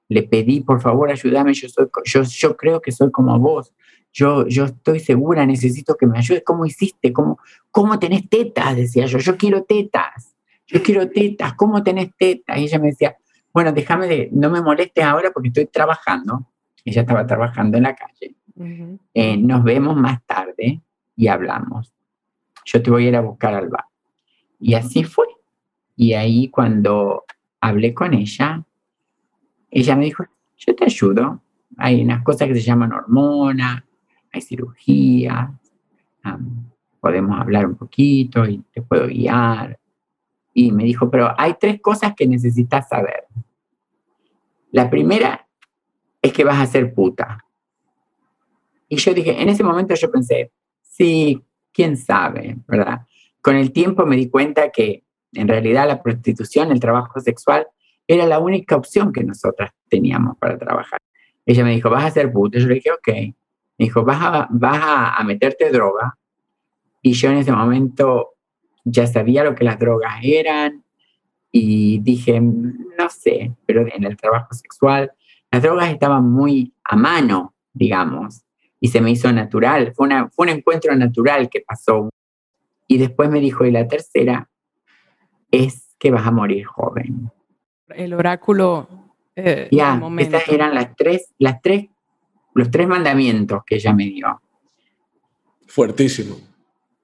le, 0.09 0.23
pedí, 0.23 0.61
por 0.61 0.81
favor, 0.81 1.11
ayúdame, 1.11 1.53
yo, 1.53 1.69
soy, 1.69 1.89
yo, 2.07 2.23
yo 2.23 2.57
creo 2.57 2.81
que 2.81 2.91
soy 2.91 3.11
como 3.11 3.39
vos, 3.39 3.75
yo, 4.15 4.49
yo 4.49 4.65
estoy 4.65 5.01
segura, 5.01 5.45
necesito 5.45 5.95
que 5.95 6.07
me 6.07 6.21
ayudes, 6.21 6.45
¿cómo 6.47 6.65
hiciste? 6.65 7.13
¿Cómo, 7.13 7.39
¿Cómo 7.71 7.99
tenés 7.99 8.31
tetas? 8.31 8.77
Decía 8.77 9.05
yo, 9.05 9.19
yo 9.19 9.37
quiero 9.37 9.65
tetas, 9.65 10.35
yo 10.67 10.83
quiero 10.83 11.07
tetas, 11.11 11.53
¿cómo 11.53 11.83
tenés 11.83 12.13
tetas? 12.17 12.57
Y 12.57 12.63
ella 12.63 12.79
me 12.79 12.87
decía, 12.87 13.15
bueno, 13.53 13.73
déjame 13.73 14.07
de, 14.07 14.31
no 14.33 14.49
me 14.49 14.63
molestes 14.63 15.05
ahora 15.05 15.31
porque 15.31 15.49
estoy 15.49 15.67
trabajando. 15.67 16.47
Ella 16.85 17.03
estaba 17.03 17.27
trabajando 17.27 17.77
en 17.77 17.85
la 17.85 17.95
calle. 17.95 18.37
Eh, 19.15 19.37
nos 19.37 19.65
vemos 19.65 19.97
más 19.97 20.25
tarde 20.25 20.81
y 21.17 21.29
hablamos. 21.29 21.93
Yo 22.65 22.83
te 22.83 22.91
voy 22.91 23.07
a 23.07 23.09
ir 23.09 23.17
a 23.17 23.21
buscar 23.21 23.55
al 23.55 23.69
bar. 23.69 23.85
Y 24.59 24.75
así 24.75 25.05
fue. 25.05 25.27
Y 25.97 26.15
ahí 26.15 26.49
cuando 26.49 27.25
hablé 27.61 27.95
con 27.95 28.15
ella, 28.15 28.65
ella 29.71 29.97
me 29.97 30.05
dijo, 30.05 30.25
yo 30.57 30.75
te 30.75 30.85
ayudo. 30.85 31.43
Hay 31.77 32.03
unas 32.03 32.23
cosas 32.23 32.49
que 32.49 32.55
se 32.55 32.61
llaman 32.61 32.93
hormonas, 32.93 33.83
hay 34.33 34.41
cirugía, 34.41 35.53
podemos 37.01 37.41
hablar 37.41 37.67
un 37.67 37.77
poquito 37.77 38.47
y 38.47 38.59
te 38.73 38.83
puedo 38.83 39.07
guiar. 39.07 39.79
Y 40.55 40.71
me 40.71 40.85
dijo, 40.85 41.11
pero 41.11 41.35
hay 41.37 41.55
tres 41.59 41.81
cosas 41.81 42.15
que 42.15 42.27
necesitas 42.27 42.89
saber. 42.89 43.25
La 44.71 44.89
primera 44.89 45.42
es 46.33 46.37
que 46.37 46.45
vas 46.45 46.59
a 46.59 46.67
ser 46.67 46.95
puta. 46.95 47.45
Y 48.89 48.97
yo 48.97 49.15
dije, 49.15 49.41
en 49.41 49.49
ese 49.49 49.63
momento 49.63 49.95
yo 49.95 50.11
pensé, 50.11 50.51
sí, 50.83 51.43
quién 51.73 51.97
sabe, 51.97 52.57
¿verdad? 52.67 53.03
Con 53.41 53.57
el 53.57 53.73
tiempo 53.73 54.07
me 54.07 54.17
di 54.17 54.29
cuenta 54.29 54.71
que 54.71 55.05
en 55.33 55.49
realidad 55.49 55.87
la 55.87 56.03
prostitución, 56.03 56.71
el 56.73 56.81
trabajo 56.81 57.21
sexual, 57.21 57.67
era 58.07 58.27
la 58.27 58.39
única 58.39 58.77
opción 58.77 59.13
que 59.13 59.25
nosotras 59.25 59.71
teníamos 59.89 60.37
para 60.39 60.59
trabajar. 60.59 61.01
Ella 61.47 61.65
me 61.65 61.73
dijo, 61.73 61.91
vas 61.91 62.05
a 62.05 62.11
ser 62.11 62.33
puta. 62.33 62.59
Yo 62.59 62.69
le 62.69 62.75
dije, 62.75 62.91
ok. 62.93 63.09
Me 63.09 63.87
dijo, 63.87 64.05
vas 64.05 64.19
a, 64.21 64.49
vas 64.51 64.81
a, 65.19 65.25
meterte 65.25 65.71
droga. 65.71 66.17
Y 67.01 67.13
yo 67.15 67.31
en 67.31 67.39
ese 67.39 67.53
momento 67.53 68.35
ya 68.85 69.07
sabía 69.07 69.45
lo 69.45 69.55
que 69.55 69.65
las 69.65 69.79
drogas 69.79 70.17
eran 70.23 70.85
y 71.51 71.99
dije, 72.01 72.41
no 72.41 73.09
sé, 73.09 73.53
pero 73.67 73.87
en 73.93 74.05
el 74.05 74.17
trabajo 74.17 74.55
sexual 74.55 75.13
las 75.53 75.63
drogas 75.63 75.91
estaban 75.91 76.31
muy 76.31 76.73
a 76.83 76.97
mano, 76.97 77.55
digamos, 77.75 78.43
y 78.81 78.89
se 78.89 79.03
me 79.03 79.11
hizo 79.11 79.31
natural. 79.31 79.93
Fue, 79.95 80.07
una, 80.07 80.31
fue 80.31 80.47
un 80.47 80.59
encuentro 80.59 80.97
natural 80.97 81.51
que 81.51 81.61
pasó. 81.61 82.09
Y 82.89 82.97
después 82.97 83.29
me 83.29 83.39
dijo, 83.39 83.67
y 83.67 83.71
la 83.71 83.87
tercera, 83.87 84.49
es 85.51 85.95
que 85.99 86.11
vas 86.11 86.27
a 86.27 86.31
morir 86.31 86.65
joven. 86.65 87.31
El 87.91 88.15
oráculo. 88.15 88.89
Eh, 89.37 89.69
ya, 89.71 90.01
estas 90.19 90.49
eran 90.49 90.75
las 90.75 90.97
tres, 90.97 91.33
las 91.39 91.61
tres, 91.61 91.87
los 92.55 92.71
tres 92.71 92.89
mandamientos 92.89 93.63
que 93.67 93.75
ella 93.77 93.93
me 93.93 94.05
dio. 94.05 94.41
Fuertísimo. 95.67 96.37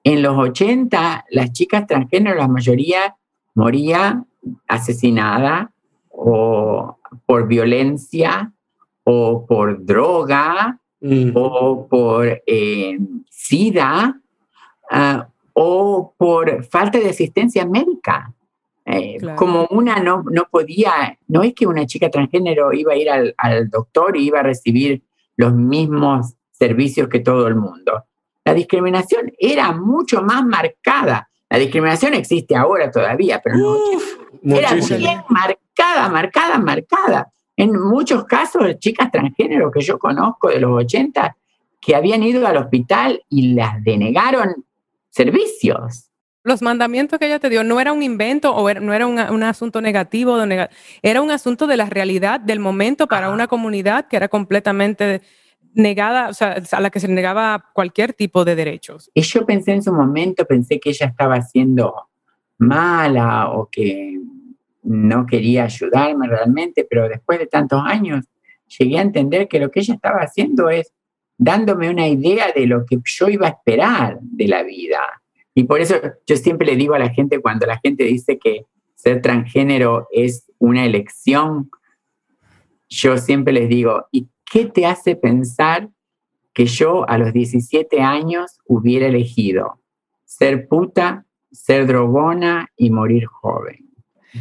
En 0.03 0.23
los 0.23 0.35
80, 0.35 1.25
las 1.29 1.51
chicas 1.51 1.85
transgénero, 1.85 2.35
la 2.35 2.47
mayoría 2.47 3.15
moría 3.53 4.23
asesinada 4.67 5.71
o 6.09 6.98
por 7.25 7.47
violencia 7.47 8.51
o 9.03 9.45
por 9.45 9.85
droga 9.85 10.79
mm. 11.01 11.31
o 11.33 11.87
por 11.87 12.41
eh, 12.45 12.97
sida 13.29 14.19
uh, 14.91 15.23
o 15.53 16.13
por 16.17 16.63
falta 16.65 16.99
de 16.99 17.09
asistencia 17.09 17.65
médica. 17.65 18.33
Eh, 18.85 19.17
como 19.35 19.67
una 19.69 19.99
no, 19.99 20.23
no 20.31 20.47
podía, 20.49 21.17
no 21.27 21.43
es 21.43 21.53
que 21.53 21.67
una 21.67 21.85
chica 21.85 22.09
transgénero 22.09 22.73
iba 22.73 22.93
a 22.93 22.97
ir 22.97 23.09
al, 23.09 23.35
al 23.37 23.69
doctor 23.69 24.17
y 24.17 24.25
iba 24.25 24.39
a 24.39 24.43
recibir 24.43 25.03
los 25.35 25.53
mismos 25.53 26.33
servicios 26.51 27.07
que 27.07 27.19
todo 27.19 27.47
el 27.47 27.55
mundo. 27.55 28.05
La 28.43 28.53
discriminación 28.53 29.31
era 29.37 29.71
mucho 29.73 30.23
más 30.23 30.43
marcada. 30.43 31.29
La 31.49 31.57
discriminación 31.57 32.13
existe 32.13 32.55
ahora 32.55 32.91
todavía, 32.91 33.41
pero 33.43 33.57
no, 34.41 34.55
era 34.55 34.73
bien 34.73 35.21
marcada, 35.29 35.59
marcada, 36.09 36.57
marcada. 36.57 37.31
En 37.55 37.79
muchos 37.79 38.25
casos, 38.25 38.79
chicas 38.79 39.11
transgénero 39.11 39.71
que 39.71 39.81
yo 39.81 39.99
conozco 39.99 40.49
de 40.49 40.59
los 40.59 40.71
80 40.71 41.35
que 41.81 41.95
habían 41.95 42.23
ido 42.23 42.45
al 42.45 42.57
hospital 42.57 43.23
y 43.29 43.53
las 43.53 43.83
denegaron 43.83 44.65
servicios 45.09 46.09
los 46.43 46.61
mandamientos 46.61 47.19
que 47.19 47.25
ella 47.25 47.39
te 47.39 47.49
dio 47.49 47.63
no 47.63 47.79
era 47.79 47.93
un 47.93 48.03
invento 48.03 48.55
o 48.55 48.73
no 48.73 48.93
era 48.93 49.07
un, 49.07 49.43
asunto 49.43 49.81
negativo, 49.81 50.37
era 51.01 51.21
un 51.21 51.31
asunto 51.31 51.67
de 51.67 51.77
la 51.77 51.85
realidad 51.85 52.39
del 52.39 52.59
momento 52.59 53.07
para 53.07 53.29
una 53.29 53.47
comunidad 53.47 54.07
que 54.07 54.17
era 54.17 54.29
completamente 54.29 55.21
negada, 55.73 56.29
o 56.29 56.33
sea, 56.33 56.61
a 56.71 56.81
la 56.81 56.89
que 56.89 56.99
se 56.99 57.07
negaba 57.07 57.65
cualquier 57.73 58.13
tipo 58.13 58.45
de 58.45 58.55
derechos. 58.55 59.11
Y 59.13 59.21
yo 59.21 59.45
pensé 59.45 59.73
en 59.73 59.83
su 59.83 59.93
momento, 59.93 60.45
pensé 60.45 60.79
que 60.79 60.89
ella 60.89 61.07
estaba 61.07 61.41
siendo 61.41 62.09
mala 62.57 63.51
o 63.51 63.69
que 63.71 64.19
no 64.83 65.25
quería 65.25 65.65
ayudarme 65.65 66.27
realmente, 66.27 66.85
pero 66.89 67.09
después 67.09 67.39
de 67.39 67.47
tantos 67.47 67.81
años 67.85 68.25
llegué 68.77 68.99
a 68.99 69.03
entender 69.03 69.47
que 69.47 69.59
lo 69.59 69.71
que 69.71 69.81
ella 69.81 69.95
estaba 69.95 70.19
haciendo 70.19 70.69
es 70.69 70.93
dándome 71.37 71.89
una 71.89 72.07
idea 72.07 72.51
de 72.55 72.67
lo 72.67 72.85
que 72.85 72.99
yo 73.03 73.29
iba 73.29 73.47
a 73.47 73.51
esperar 73.51 74.19
de 74.21 74.47
la 74.47 74.63
vida 74.63 74.99
y 75.59 75.65
por 75.65 75.81
eso 75.81 75.95
yo 76.25 76.37
siempre 76.37 76.65
le 76.65 76.77
digo 76.77 76.93
a 76.93 76.99
la 76.99 77.09
gente, 77.09 77.41
cuando 77.41 77.65
la 77.65 77.79
gente 77.79 78.05
dice 78.05 78.39
que 78.39 78.65
ser 78.95 79.21
transgénero 79.21 80.07
es 80.09 80.49
una 80.57 80.85
elección, 80.85 81.69
yo 82.87 83.17
siempre 83.17 83.51
les 83.51 83.67
digo, 83.67 84.07
¿y 84.09 84.29
qué 84.49 84.67
te 84.67 84.85
hace 84.85 85.17
pensar 85.17 85.89
que 86.53 86.65
yo 86.65 87.07
a 87.09 87.17
los 87.17 87.33
17 87.33 87.99
años 87.99 88.59
hubiera 88.67 89.07
elegido 89.07 89.81
ser 90.23 90.69
puta, 90.69 91.25
ser 91.51 91.87
drogona 91.87 92.69
y 92.77 92.89
morir 92.89 93.25
joven? 93.25 93.88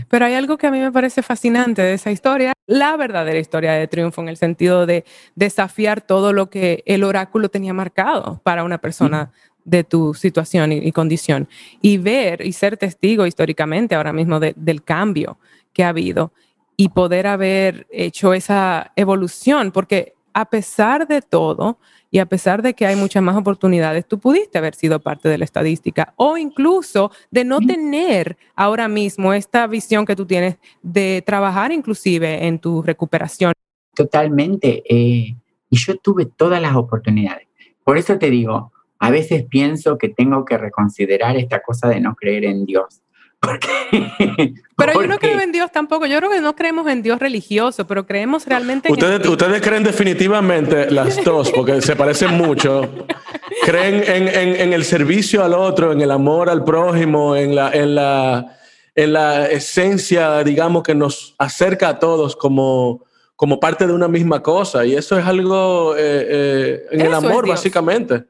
Pero 0.08 0.26
hay 0.26 0.34
algo 0.34 0.58
que 0.58 0.66
a 0.66 0.70
mí 0.70 0.80
me 0.80 0.92
parece 0.92 1.22
fascinante 1.22 1.82
de 1.82 1.94
esa 1.94 2.10
historia, 2.10 2.52
la 2.66 2.96
verdadera 2.96 3.38
historia 3.38 3.72
de 3.72 3.88
triunfo 3.88 4.20
en 4.20 4.28
el 4.28 4.36
sentido 4.36 4.86
de 4.86 5.04
desafiar 5.34 6.00
todo 6.00 6.32
lo 6.32 6.50
que 6.50 6.82
el 6.86 7.04
oráculo 7.04 7.48
tenía 7.48 7.72
marcado 7.72 8.40
para 8.44 8.64
una 8.64 8.78
persona 8.78 9.30
de 9.64 9.84
tu 9.84 10.14
situación 10.14 10.72
y, 10.72 10.92
condición. 10.92 11.48
Y 11.82 11.98
ver 11.98 12.44
y 12.44 12.52
ser 12.52 12.76
testigo 12.76 13.26
históricamente 13.26 13.94
ahora 13.94 14.12
mismo 14.12 14.40
del 14.40 14.82
cambio 14.82 15.38
que 15.72 15.84
ha 15.84 15.90
habido 15.90 16.32
y 16.76 16.90
poder 16.90 17.26
haber 17.26 17.86
hecho 17.90 18.32
esa 18.34 18.92
evolución, 18.96 19.72
porque 19.72 20.14
a 20.32 20.44
pesar 20.46 21.06
de 21.06 21.22
todo 21.22 21.78
y 22.10 22.18
a 22.18 22.26
pesar 22.26 22.62
de 22.62 22.74
que 22.74 22.86
hay 22.86 22.96
muchas 22.96 23.22
más 23.22 23.36
oportunidades, 23.36 24.06
tú 24.06 24.18
pudiste 24.18 24.58
haber 24.58 24.74
sido 24.74 25.00
parte 25.00 25.28
de 25.28 25.38
la 25.38 25.44
estadística 25.44 26.14
o 26.16 26.38
incluso 26.38 27.10
de 27.30 27.44
no 27.44 27.60
tener 27.60 28.36
ahora 28.54 28.88
mismo 28.88 29.34
esta 29.34 29.66
visión 29.66 30.06
que 30.06 30.16
tú 30.16 30.24
tienes 30.26 30.56
de 30.82 31.22
trabajar 31.26 31.72
inclusive 31.72 32.46
en 32.46 32.58
tu 32.58 32.82
recuperación. 32.82 33.52
Totalmente. 33.94 34.82
Eh, 34.88 35.36
y 35.70 35.76
yo 35.76 35.96
tuve 35.98 36.26
todas 36.26 36.62
las 36.62 36.76
oportunidades. 36.76 37.46
Por 37.84 37.98
eso 37.98 38.18
te 38.18 38.30
digo, 38.30 38.72
a 38.98 39.10
veces 39.10 39.44
pienso 39.44 39.98
que 39.98 40.08
tengo 40.08 40.44
que 40.44 40.58
reconsiderar 40.58 41.36
esta 41.36 41.60
cosa 41.60 41.88
de 41.88 42.00
no 42.00 42.14
creer 42.14 42.44
en 42.44 42.64
Dios, 42.64 43.02
pero 44.76 44.92
yo 45.00 45.06
no 45.06 45.18
creo 45.18 45.40
en 45.40 45.52
Dios 45.52 45.70
tampoco. 45.72 46.06
Yo 46.06 46.18
creo 46.18 46.30
que 46.30 46.40
no 46.40 46.54
creemos 46.54 46.86
en 46.88 47.02
Dios 47.02 47.18
religioso, 47.18 47.86
pero 47.86 48.06
creemos 48.06 48.46
realmente 48.46 48.90
ustedes, 48.90 49.24
en 49.24 49.28
Ustedes 49.28 49.62
creen 49.62 49.82
definitivamente 49.82 50.90
las 50.90 51.22
dos, 51.24 51.50
porque 51.50 51.80
se 51.82 51.96
parecen 51.96 52.34
mucho. 52.34 52.88
Creen 53.64 54.02
en, 54.06 54.72
el 54.72 54.84
servicio 54.84 55.44
al 55.44 55.54
otro, 55.54 55.92
en 55.92 56.00
el 56.00 56.10
amor 56.10 56.50
al 56.50 56.64
prójimo, 56.64 57.36
en 57.36 57.54
la, 57.54 57.70
en 57.72 57.94
la, 57.94 58.58
en 58.94 59.12
la 59.12 59.46
esencia, 59.46 60.42
digamos, 60.44 60.82
que 60.82 60.94
nos 60.94 61.34
acerca 61.38 61.88
a 61.88 61.98
todos 61.98 62.36
como, 62.36 63.04
como 63.36 63.60
parte 63.60 63.86
de 63.86 63.92
una 63.92 64.08
misma 64.08 64.42
cosa. 64.42 64.84
Y 64.84 64.94
eso 64.94 65.18
es 65.18 65.24
algo 65.24 65.94
eh, 65.96 66.26
eh, 66.28 66.86
en 66.92 67.00
el 67.02 67.14
amor, 67.14 67.46
básicamente. 67.46 68.24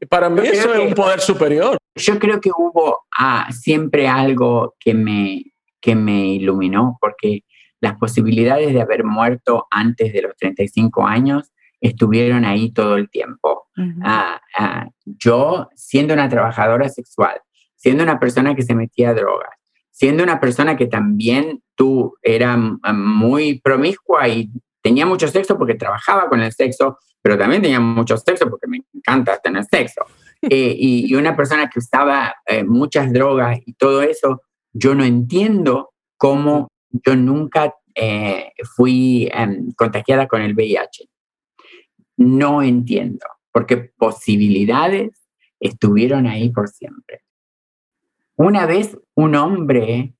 y 0.00 0.06
para 0.06 0.28
mí 0.28 0.42
eso 0.46 0.74
es 0.74 0.80
un 0.80 0.94
poder 0.94 1.20
superior. 1.20 1.76
Yo 1.94 2.18
creo 2.18 2.40
que 2.40 2.50
hubo 2.56 3.04
ah, 3.16 3.48
siempre 3.52 4.08
algo 4.08 4.74
que 4.78 4.94
me, 4.94 5.44
que 5.80 5.94
me 5.94 6.26
iluminó, 6.26 6.98
porque 7.00 7.44
las 7.80 7.96
posibilidades 7.98 8.72
de 8.72 8.80
haber 8.80 9.04
muerto 9.04 9.66
antes 9.70 10.12
de 10.12 10.22
los 10.22 10.36
35 10.36 11.06
años 11.06 11.52
estuvieron 11.80 12.44
ahí 12.44 12.72
todo 12.72 12.96
el 12.96 13.10
tiempo. 13.10 13.68
Ah, 14.02 14.40
ah, 14.56 14.88
yo, 15.04 15.68
siendo 15.74 16.14
una 16.14 16.28
trabajadora 16.28 16.88
sexual, 16.88 17.40
siendo 17.76 18.02
una 18.02 18.18
persona 18.18 18.54
que 18.54 18.62
se 18.62 18.74
metía 18.74 19.10
a 19.10 19.14
drogas, 19.14 19.50
siendo 19.90 20.22
una 20.22 20.40
persona 20.40 20.76
que 20.76 20.86
también 20.86 21.62
tú 21.74 22.16
era 22.22 22.56
muy 22.56 23.60
promiscua 23.60 24.28
y 24.28 24.50
tenía 24.80 25.06
mucho 25.06 25.28
sexo 25.28 25.58
porque 25.58 25.74
trabajaba 25.74 26.28
con 26.28 26.40
el 26.40 26.52
sexo, 26.52 26.98
pero 27.20 27.36
también 27.36 27.62
tenía 27.62 27.80
mucho 27.80 28.16
sexo 28.16 28.48
porque 28.48 28.66
me 28.66 28.80
encanta 28.94 29.38
tener 29.38 29.64
sexo. 29.64 30.06
Eh, 30.50 30.76
y, 30.78 31.14
una 31.14 31.36
persona 31.36 31.70
que 31.70 31.78
usaba 31.78 32.34
eh, 32.46 32.64
muchas 32.64 33.12
drogas 33.12 33.58
y 33.64 33.72
todo 33.74 34.02
eso, 34.02 34.42
yo 34.72 34.94
no 34.94 35.04
entiendo 35.04 35.92
cómo 36.16 36.68
yo 36.90 37.16
nunca 37.16 37.74
eh, 37.94 38.52
fui 38.76 39.28
em, 39.32 39.72
contagiada 39.72 40.26
con 40.26 40.42
el 40.42 40.54
VIH. 40.54 41.08
No 42.16 42.62
entiendo, 42.62 43.26
porque 43.52 43.76
posibilidades 43.76 45.28
estuvieron 45.60 46.26
ahí 46.26 46.50
por 46.50 46.68
siempre. 46.68 47.22
Una 48.36 48.66
vez 48.66 48.98
un 49.14 49.36
hombre 49.36 50.14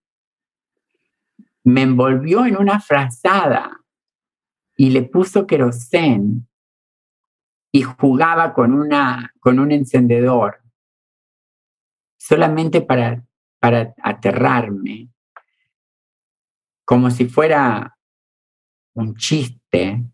me 1.64 1.82
envolvió 1.82 2.46
en 2.46 2.56
una 2.56 2.80
frazada 2.80 3.80
y 4.76 4.90
le 4.90 5.02
puso 5.02 5.46
querosén 5.46 6.46
y 7.74 7.82
jugaba 7.82 8.54
con, 8.54 8.72
una, 8.72 9.34
con 9.40 9.58
un 9.58 9.72
encendedor 9.72 10.62
solamente 12.16 12.82
para, 12.82 13.24
para 13.58 13.92
aterrarme, 14.00 15.08
como 16.84 17.10
si 17.10 17.24
fuera 17.24 17.98
un 18.94 19.16
chiste. 19.16 20.04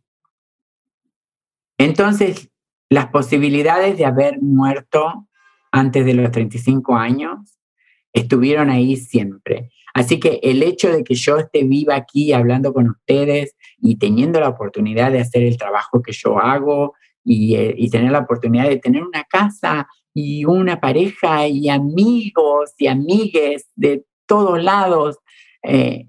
Entonces, 1.76 2.50
las 2.88 3.08
posibilidades 3.08 3.98
de 3.98 4.06
haber 4.06 4.40
muerto 4.40 5.28
antes 5.70 6.06
de 6.06 6.14
los 6.14 6.30
35 6.30 6.96
años 6.96 7.58
estuvieron 8.14 8.70
ahí 8.70 8.96
siempre. 8.96 9.70
Así 9.92 10.18
que 10.18 10.40
el 10.42 10.62
hecho 10.62 10.90
de 10.90 11.04
que 11.04 11.14
yo 11.14 11.36
esté 11.36 11.64
viva 11.64 11.94
aquí 11.94 12.32
hablando 12.32 12.72
con 12.72 12.88
ustedes 12.88 13.54
y 13.82 13.96
teniendo 13.96 14.40
la 14.40 14.48
oportunidad 14.48 15.12
de 15.12 15.20
hacer 15.20 15.42
el 15.42 15.58
trabajo 15.58 16.00
que 16.00 16.12
yo 16.12 16.38
hago 16.38 16.94
y, 17.24 17.54
eh, 17.54 17.76
tener 17.90 18.12
la 18.12 18.20
oportunidad 18.20 18.68
de 18.68 18.78
tener 18.78 19.02
una 19.02 19.24
casa 19.24 19.88
y 20.14 20.44
una 20.44 20.80
pareja 20.80 21.46
y 21.46 21.68
amigos 21.68 22.74
y 22.78 22.86
amigues 22.86 23.68
de 23.74 24.04
todos 24.26 24.62
lados. 24.62 25.18
Eh, 25.62 26.06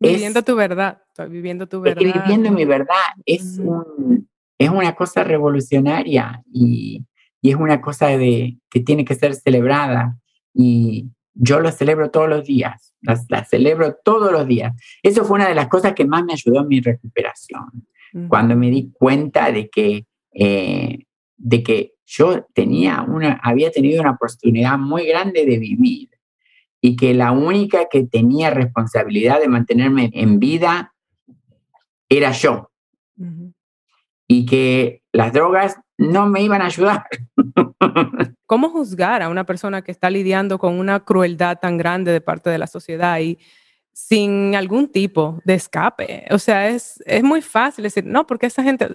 viviendo 0.00 0.42
tu 0.42 0.54
verdad, 0.54 1.02
estoy 1.08 1.28
viviendo 1.28 1.66
tu 1.66 1.80
verdad. 1.80 2.02
Viviendo 2.02 2.50
mi 2.50 2.64
verdad 2.64 2.96
es, 3.24 3.58
un, 3.58 4.28
es 4.58 4.70
una 4.70 4.94
cosa 4.94 5.24
revolucionaria 5.24 6.42
y, 6.52 7.04
y 7.42 7.50
es 7.50 7.56
una 7.56 7.80
cosa 7.80 8.08
de, 8.08 8.58
que 8.70 8.80
tiene 8.80 9.04
que 9.04 9.14
ser 9.14 9.34
celebrada. 9.34 10.18
Y, 10.54 11.10
yo 11.38 11.60
lo 11.60 11.70
celebro 11.70 12.10
todos 12.10 12.28
los 12.28 12.44
días, 12.44 12.94
las, 13.02 13.26
celebro 13.48 13.96
todos 14.02 14.32
los 14.32 14.46
días. 14.46 14.74
Eso 15.02 15.24
fue 15.24 15.36
una 15.36 15.48
de 15.48 15.54
las 15.54 15.68
cosas 15.68 15.92
que 15.92 16.06
más 16.06 16.24
me 16.24 16.32
ayudó 16.32 16.62
en 16.62 16.68
mi 16.68 16.80
recuperación, 16.80 17.86
cuando 18.28 18.56
me 18.56 18.70
di 18.70 18.90
cuenta 18.94 19.52
de 19.52 19.68
que, 19.68 20.06
eh, 20.38 20.98
de 21.36 21.62
que 21.62 21.94
yo 22.04 22.46
tenía 22.54 23.02
una, 23.02 23.40
había 23.42 23.70
tenido 23.70 24.00
una 24.00 24.12
oportunidad 24.12 24.78
muy 24.78 25.06
grande 25.06 25.44
de 25.46 25.58
vivir 25.58 26.10
y 26.80 26.94
que 26.94 27.14
la 27.14 27.32
única 27.32 27.86
que 27.90 28.04
tenía 28.04 28.50
responsabilidad 28.50 29.40
de 29.40 29.48
mantenerme 29.48 30.10
en 30.12 30.38
vida 30.38 30.94
era 32.08 32.30
yo. 32.32 32.70
Y 34.28 34.44
que 34.46 35.02
las 35.12 35.32
drogas 35.32 35.80
no 35.96 36.26
me 36.26 36.42
iban 36.42 36.60
a 36.60 36.66
ayudar. 36.66 37.04
¿Cómo 38.46 38.68
juzgar 38.68 39.22
a 39.22 39.28
una 39.28 39.44
persona 39.44 39.82
que 39.82 39.90
está 39.90 40.10
lidiando 40.10 40.58
con 40.58 40.78
una 40.78 41.00
crueldad 41.00 41.58
tan 41.58 41.78
grande 41.78 42.12
de 42.12 42.20
parte 42.20 42.50
de 42.50 42.58
la 42.58 42.66
sociedad 42.66 43.18
y 43.20 43.38
sin 43.96 44.54
algún 44.54 44.88
tipo 44.88 45.40
de 45.46 45.54
escape? 45.54 46.26
O 46.30 46.38
sea, 46.38 46.68
es, 46.68 47.02
es 47.06 47.22
muy 47.22 47.40
fácil 47.40 47.84
decir, 47.84 48.04
no, 48.04 48.26
porque 48.26 48.44
esa 48.44 48.62
gente, 48.62 48.86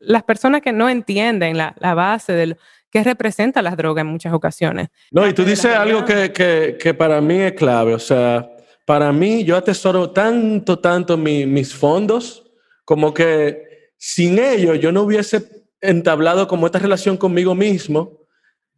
las 0.00 0.22
personas 0.22 0.60
que 0.60 0.70
no 0.70 0.90
entienden 0.90 1.56
la, 1.56 1.74
la 1.78 1.94
base 1.94 2.34
de 2.34 2.46
lo 2.48 2.56
que 2.90 3.02
representa 3.02 3.62
las 3.62 3.74
drogas 3.78 4.02
en 4.02 4.08
muchas 4.08 4.34
ocasiones. 4.34 4.88
No, 5.12 5.26
y 5.26 5.32
tú 5.32 5.44
dices 5.44 5.74
algo 5.74 6.04
que, 6.04 6.30
que, 6.30 6.76
que, 6.78 6.92
para 6.92 7.22
mí 7.22 7.36
es 7.36 7.52
clave, 7.52 7.94
o 7.94 7.98
sea, 7.98 8.50
para 8.84 9.10
mí 9.12 9.44
yo 9.44 9.56
atesoro 9.56 10.10
tanto, 10.10 10.78
tanto 10.78 11.16
mis 11.16 11.74
fondos, 11.74 12.44
como 12.84 13.14
que 13.14 13.92
sin 13.96 14.38
ellos 14.38 14.78
yo 14.78 14.92
no 14.92 15.02
hubiese 15.02 15.42
entablado 15.80 16.46
como 16.46 16.66
esta 16.66 16.80
relación 16.80 17.16
conmigo 17.16 17.54
mismo 17.54 18.19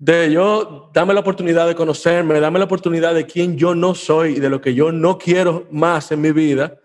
de 0.03 0.33
yo, 0.33 0.91
dame 0.93 1.15
la 1.15 1.21
oportunidad 1.21 1.65
de 1.69 1.77
conocerme, 1.77 2.41
dame 2.41 2.59
la 2.59 2.65
oportunidad 2.65 3.15
de 3.15 3.25
quién 3.25 3.57
yo 3.57 3.73
no 3.73 3.95
soy 3.95 4.33
y 4.33 4.41
de 4.41 4.51
lo 4.51 4.61
que 4.61 4.75
yo 4.75 4.91
no 4.91 5.17
quiero 5.17 5.69
más 5.71 6.11
en 6.11 6.21
mi 6.21 6.33
vida. 6.33 6.77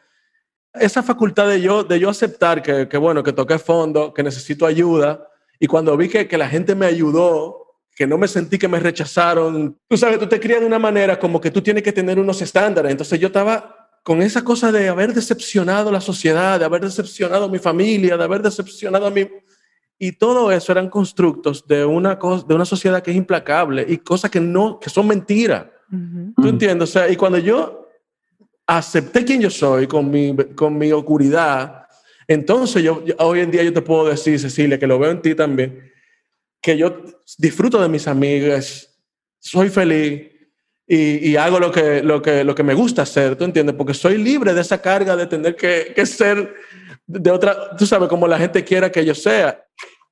Esa 0.71 1.01
facultad 1.01 1.47
de 1.47 1.59
yo, 1.59 1.83
de 1.83 1.99
yo 1.99 2.11
aceptar 2.11 2.61
que, 2.61 2.87
que 2.87 2.97
bueno, 2.97 3.23
que 3.23 3.33
toqué 3.33 3.57
fondo, 3.57 4.13
que 4.13 4.21
necesito 4.21 4.67
ayuda, 4.67 5.27
y 5.59 5.65
cuando 5.65 5.97
vi 5.97 6.09
que, 6.09 6.27
que 6.27 6.37
la 6.37 6.47
gente 6.47 6.75
me 6.75 6.85
ayudó, 6.85 7.79
que 7.95 8.05
no 8.05 8.19
me 8.19 8.27
sentí 8.27 8.59
que 8.59 8.67
me 8.67 8.79
rechazaron, 8.79 9.75
tú 9.89 9.97
sabes, 9.97 10.19
tú 10.19 10.27
te 10.27 10.39
crías 10.39 10.59
de 10.59 10.67
una 10.67 10.77
manera 10.77 11.17
como 11.17 11.41
que 11.41 11.49
tú 11.49 11.63
tienes 11.63 11.81
que 11.81 11.91
tener 11.91 12.19
unos 12.19 12.39
estándares. 12.43 12.91
Entonces 12.91 13.19
yo 13.19 13.27
estaba 13.27 13.89
con 14.03 14.21
esa 14.21 14.43
cosa 14.43 14.71
de 14.71 14.89
haber 14.89 15.15
decepcionado 15.15 15.91
la 15.91 16.01
sociedad, 16.01 16.59
de 16.59 16.65
haber 16.65 16.81
decepcionado 16.81 17.45
a 17.45 17.49
mi 17.49 17.57
familia, 17.57 18.15
de 18.15 18.23
haber 18.23 18.43
decepcionado 18.43 19.07
a 19.07 19.09
mi, 19.09 19.27
y 19.99 20.11
todo 20.11 20.51
eso 20.51 20.71
eran 20.71 20.89
constructos 20.89 21.65
de 21.67 21.83
una, 21.83 22.15
de 22.15 22.55
una 22.55 22.65
sociedad 22.65 23.01
que 23.01 23.11
es 23.11 23.17
implacable 23.17 23.85
y 23.87 23.97
cosas 23.97 24.29
que, 24.29 24.39
no, 24.39 24.79
que 24.79 24.89
son 24.89 25.07
mentiras. 25.07 25.65
¿Tú 26.35 26.47
entiendes? 26.47 26.89
O 26.89 26.91
sea, 26.91 27.09
y 27.09 27.15
cuando 27.15 27.37
yo 27.37 27.87
acepté 28.65 29.23
quién 29.23 29.41
yo 29.41 29.49
soy 29.49 29.87
con 29.87 30.11
mi, 30.11 30.35
con 30.55 30.77
mi 30.77 30.91
oscuridad, 30.91 31.87
entonces 32.27 32.83
yo, 32.83 33.03
hoy 33.19 33.39
en 33.39 33.51
día 33.51 33.63
yo 33.63 33.73
te 33.73 33.81
puedo 33.81 34.05
decir, 34.05 34.37
Cecilia, 34.39 34.77
que 34.77 34.85
lo 34.85 34.99
veo 34.99 35.11
en 35.11 35.21
ti 35.21 35.33
también, 35.33 35.91
que 36.61 36.77
yo 36.77 37.01
disfruto 37.37 37.81
de 37.81 37.87
mis 37.87 38.07
amigas, 38.07 38.99
soy 39.39 39.69
feliz 39.69 40.29
y, 40.85 41.29
y, 41.29 41.35
hago 41.37 41.59
lo 41.59 41.71
que, 41.71 42.03
lo, 42.03 42.21
que, 42.21 42.43
lo 42.43 42.53
que 42.53 42.63
me 42.63 42.73
gusta 42.73 43.03
hacer, 43.03 43.35
¿tú 43.35 43.45
entiendes? 43.45 43.75
Porque 43.75 43.93
soy 43.93 44.17
libre 44.17 44.53
de 44.53 44.61
esa 44.61 44.81
carga 44.81 45.15
de 45.15 45.25
tener 45.25 45.55
que, 45.55 45.93
que 45.95 46.05
ser 46.05 46.53
de 47.07 47.31
otra, 47.31 47.75
tú 47.77 47.85
sabes, 47.85 48.09
como 48.09 48.27
la 48.27 48.37
gente 48.37 48.63
quiera 48.63 48.91
que 48.91 49.05
yo 49.05 49.15
sea. 49.15 49.63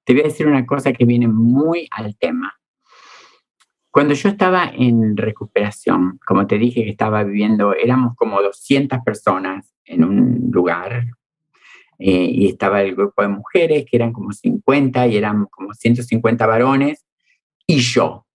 Te 0.04 0.14
voy 0.14 0.22
a 0.22 0.26
decir 0.26 0.48
una 0.48 0.66
cosa 0.66 0.94
que 0.94 1.06
viene 1.06 1.28
muy 1.28 1.88
al 1.92 2.18
tema. 2.18 2.54
Cuando 3.92 4.14
yo 4.14 4.30
estaba 4.30 4.72
en 4.74 5.16
recuperación, 5.16 6.20
como 6.26 6.48
te 6.48 6.58
dije 6.58 6.84
que 6.84 6.90
estaba 6.90 7.24
viviendo, 7.24 7.74
éramos 7.74 8.16
como 8.16 8.42
200 8.42 9.00
personas 9.06 9.74
en 9.86 10.04
un 10.04 10.50
lugar 10.52 11.06
eh, 12.00 12.30
y 12.30 12.48
estaba 12.48 12.82
el 12.82 12.96
grupo 12.96 13.22
de 13.22 13.30
mujeres 13.30 13.86
que 13.90 13.96
eran 13.96 14.12
como 14.12 14.32
50 14.32 15.08
y 15.08 15.18
eran 15.18 15.46
como 15.46 15.74
150 15.74 16.46
varones 16.46 17.06
y 17.68 17.80
yo. 17.80 18.26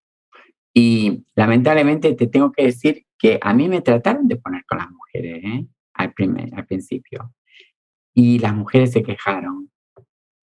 Y 0.72 1.24
lamentablemente 1.34 2.14
te 2.14 2.26
tengo 2.26 2.52
que 2.52 2.64
decir 2.64 3.06
que 3.18 3.38
a 3.42 3.52
mí 3.52 3.68
me 3.68 3.82
trataron 3.82 4.28
de 4.28 4.36
poner 4.36 4.64
con 4.66 4.78
las 4.78 4.90
mujeres 4.90 5.44
¿eh? 5.44 5.66
al, 5.94 6.12
primer, 6.12 6.54
al 6.54 6.64
principio 6.64 7.34
y 8.14 8.38
las 8.38 8.54
mujeres 8.54 8.92
se 8.92 9.02
quejaron. 9.02 9.70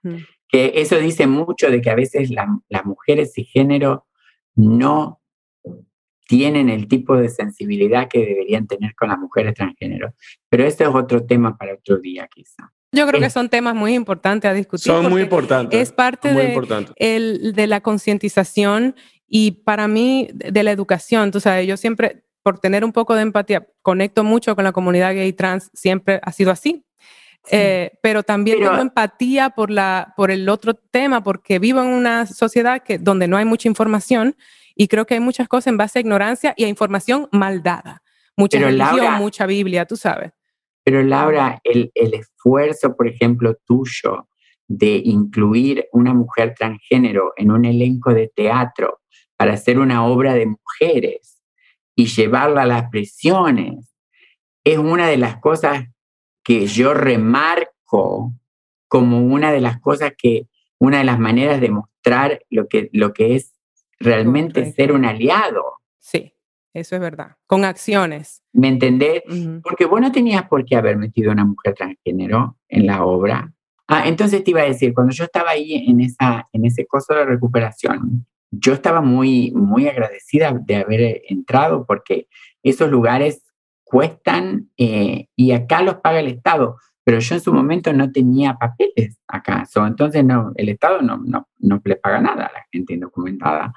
Mm. 0.04 0.16
Que 0.48 0.74
eso 0.76 0.98
dice 0.98 1.28
mucho 1.28 1.70
de 1.70 1.82
que 1.82 1.90
a 1.90 1.96
veces 1.96 2.30
las 2.30 2.86
mujeres 2.86 3.38
y 3.38 3.44
género 3.44 4.08
no 4.56 5.22
tienen 6.28 6.70
el 6.70 6.88
tipo 6.88 7.16
de 7.16 7.30
sensibilidad 7.30 8.08
que 8.08 8.20
deberían 8.20 8.68
tener 8.68 8.96
con 8.96 9.10
las 9.10 9.18
mujeres 9.18 9.54
transgénero. 9.54 10.14
Pero 10.50 10.66
ese 10.66 10.84
es 10.84 10.90
otro 10.90 11.26
tema 11.26 11.58
para 11.58 11.74
otro 11.74 11.98
día, 11.98 12.28
quizá. 12.34 12.72
Yo 12.94 13.06
creo 13.08 13.20
que 13.20 13.30
son 13.30 13.50
temas 13.50 13.76
muy 13.76 13.94
importantes 13.94 14.50
a 14.50 14.54
discutir. 14.54 14.92
Son 14.92 15.10
muy 15.10 15.22
importantes. 15.22 15.80
Es 15.80 15.92
parte 15.92 16.34
de, 16.34 16.58
el, 16.96 17.54
de 17.54 17.68
la 17.68 17.82
concientización 17.82 18.96
y 19.28 19.52
para 19.52 19.88
mí 19.88 20.30
de 20.34 20.64
la 20.64 20.72
educación. 20.72 21.32
Tú 21.32 21.40
sabes, 21.40 21.68
yo 21.68 21.76
siempre 21.76 22.24
por 22.48 22.60
tener 22.60 22.86
un 22.86 22.94
poco 22.94 23.14
de 23.14 23.24
empatía, 23.24 23.68
conecto 23.82 24.24
mucho 24.24 24.56
con 24.56 24.64
la 24.64 24.72
comunidad 24.72 25.14
gay 25.14 25.28
y 25.28 25.34
trans, 25.34 25.70
siempre 25.74 26.22
ha 26.24 26.32
sido 26.32 26.50
así. 26.50 26.86
Eh, 27.50 27.92
pero 28.02 28.24
también 28.24 28.60
tengo 28.60 28.78
empatía 28.78 29.52
por, 29.52 29.72
la, 29.72 30.14
por 30.18 30.32
el 30.32 30.50
otro 30.50 30.74
tema, 30.74 31.24
porque 31.24 31.60
vivo 31.60 31.82
en 31.82 31.88
una 31.88 32.26
sociedad 32.26 32.84
que, 32.84 32.98
donde 32.98 33.28
no 33.28 33.38
hay 33.38 33.46
mucha 33.46 33.68
información 33.70 34.36
y 34.76 34.88
creo 34.88 35.06
que 35.06 35.16
hay 35.16 35.20
muchas 35.20 35.48
cosas 35.48 35.68
en 35.68 35.78
base 35.78 36.00
a 36.00 36.02
ignorancia 36.02 36.54
y 36.58 36.66
a 36.66 36.68
información 36.68 37.30
mal 37.32 37.64
dada. 37.64 38.04
Mucha 38.36 38.60
religión, 38.60 39.14
mucha 39.16 39.46
Biblia, 39.46 39.86
tú 39.86 39.96
sabes. 39.96 40.32
Pero 40.84 41.02
Laura, 41.02 41.60
el, 41.64 41.92
el 41.96 42.14
esfuerzo, 42.14 42.96
por 42.96 43.08
ejemplo, 43.08 43.56
tuyo 43.66 44.28
de 44.68 45.02
incluir 45.04 45.88
una 45.92 46.14
mujer 46.14 46.54
transgénero 46.56 47.34
en 47.38 47.52
un 47.52 47.66
elenco 47.66 48.14
de 48.14 48.28
teatro 48.28 49.00
para 49.36 49.54
hacer 49.54 49.80
una 49.80 50.06
obra 50.06 50.34
de 50.34 50.46
mujeres 50.46 51.42
y 51.96 52.06
llevarla 52.06 52.64
a 52.64 52.68
las 52.68 52.90
prisiones, 52.90 53.94
es 54.64 54.78
una 54.78 55.08
de 55.08 55.18
las 55.18 55.38
cosas 55.38 55.86
que 56.48 56.66
yo 56.66 56.94
remarco 56.94 58.32
como 58.88 59.20
una 59.20 59.52
de 59.52 59.60
las 59.60 59.82
cosas 59.82 60.14
que, 60.18 60.48
una 60.80 61.00
de 61.00 61.04
las 61.04 61.20
maneras 61.20 61.60
de 61.60 61.70
mostrar 61.70 62.40
lo 62.50 62.70
que, 62.70 62.90
lo 62.94 63.12
que 63.12 63.36
es 63.36 63.52
realmente 64.00 64.72
ser 64.72 64.94
un 64.94 65.04
aliado. 65.04 65.74
Sí, 66.00 66.34
eso 66.74 66.96
es 66.96 67.02
verdad, 67.02 67.36
con 67.48 67.66
acciones. 67.66 68.44
¿Me 68.54 68.70
entendés? 68.70 69.24
Porque 69.62 69.84
vos 69.84 70.00
no 70.00 70.10
tenías 70.14 70.48
por 70.48 70.64
qué 70.64 70.78
haber 70.78 70.96
metido 70.96 71.32
a 71.32 71.34
una 71.34 71.44
mujer 71.44 71.74
transgénero 71.74 72.58
en 72.70 72.88
la 72.88 73.04
obra. 73.04 73.54
Ah, 73.90 74.08
entonces 74.08 74.42
te 74.42 74.52
iba 74.52 74.62
a 74.62 74.68
decir, 74.68 74.94
cuando 74.94 75.14
yo 75.14 75.26
estaba 75.26 75.50
ahí 75.50 75.84
en, 75.86 76.00
esa, 76.00 76.48
en 76.54 76.66
ese 76.66 76.86
costo 76.86 77.14
de 77.14 77.26
recuperación, 77.26 78.26
yo 78.52 78.72
estaba 78.72 79.02
muy, 79.02 79.52
muy 79.52 79.90
agradecida 79.90 80.58
de 80.66 80.78
haber 80.78 81.24
entrado 81.28 81.86
porque 81.86 82.30
esos 82.64 82.90
lugares 82.90 83.44
cuestan 83.90 84.70
eh, 84.78 85.28
y 85.36 85.52
acá 85.52 85.82
los 85.82 85.96
paga 85.96 86.20
el 86.20 86.28
Estado, 86.28 86.78
pero 87.04 87.20
yo 87.20 87.36
en 87.36 87.42
su 87.42 87.54
momento 87.54 87.94
no 87.94 88.12
tenía 88.12 88.56
papeles 88.56 89.18
acá, 89.28 89.64
entonces 89.76 90.24
no, 90.24 90.52
el 90.56 90.70
Estado 90.70 91.02
no, 91.02 91.18
no, 91.18 91.48
no 91.60 91.82
le 91.84 91.96
paga 91.96 92.20
nada 92.20 92.46
a 92.48 92.52
la 92.52 92.66
gente 92.72 92.94
indocumentada 92.94 93.74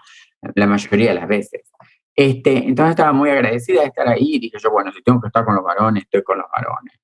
la 0.54 0.66
mayoría 0.66 1.10
de 1.10 1.14
las 1.14 1.28
veces. 1.28 1.62
Este, 2.14 2.56
entonces 2.56 2.90
estaba 2.90 3.12
muy 3.12 3.30
agradecida 3.30 3.80
de 3.82 3.86
estar 3.86 4.08
ahí 4.08 4.34
y 4.34 4.38
dije 4.40 4.58
yo, 4.60 4.70
bueno, 4.70 4.92
si 4.92 5.02
tengo 5.02 5.20
que 5.20 5.28
estar 5.28 5.44
con 5.44 5.54
los 5.54 5.64
varones, 5.64 6.02
estoy 6.04 6.22
con 6.22 6.38
los 6.38 6.46
varones. 6.52 6.94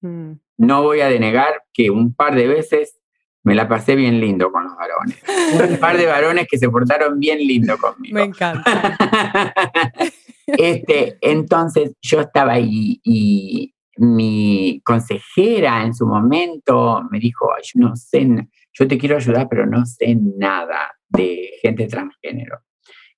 Mm. 0.00 0.32
No 0.58 0.82
voy 0.82 1.00
a 1.00 1.08
denegar 1.08 1.64
que 1.72 1.90
un 1.90 2.14
par 2.14 2.34
de 2.34 2.46
veces 2.46 2.98
me 3.42 3.54
la 3.54 3.68
pasé 3.68 3.96
bien 3.96 4.20
lindo 4.20 4.52
con 4.52 4.64
los 4.64 4.76
varones. 4.76 5.22
Un 5.70 5.78
par 5.78 5.96
de 5.96 6.06
varones 6.06 6.46
que 6.48 6.58
se 6.58 6.68
portaron 6.68 7.18
bien 7.18 7.38
lindo 7.38 7.78
conmigo. 7.80 8.14
Me 8.14 8.24
encanta. 8.24 8.96
este, 10.56 11.18
entonces 11.20 11.94
yo 12.00 12.20
estaba 12.20 12.54
ahí 12.54 13.00
y 13.04 13.74
mi 13.98 14.80
consejera 14.84 15.84
en 15.84 15.94
su 15.94 16.06
momento 16.06 17.02
me 17.10 17.18
dijo, 17.18 17.50
yo 17.62 17.80
no 17.80 17.96
sé, 17.96 18.26
yo 18.72 18.88
te 18.88 18.96
quiero 18.96 19.16
ayudar, 19.16 19.48
pero 19.48 19.66
no 19.66 19.84
sé 19.84 20.16
nada 20.16 20.94
de 21.08 21.50
gente 21.60 21.86
transgénero. 21.86 22.60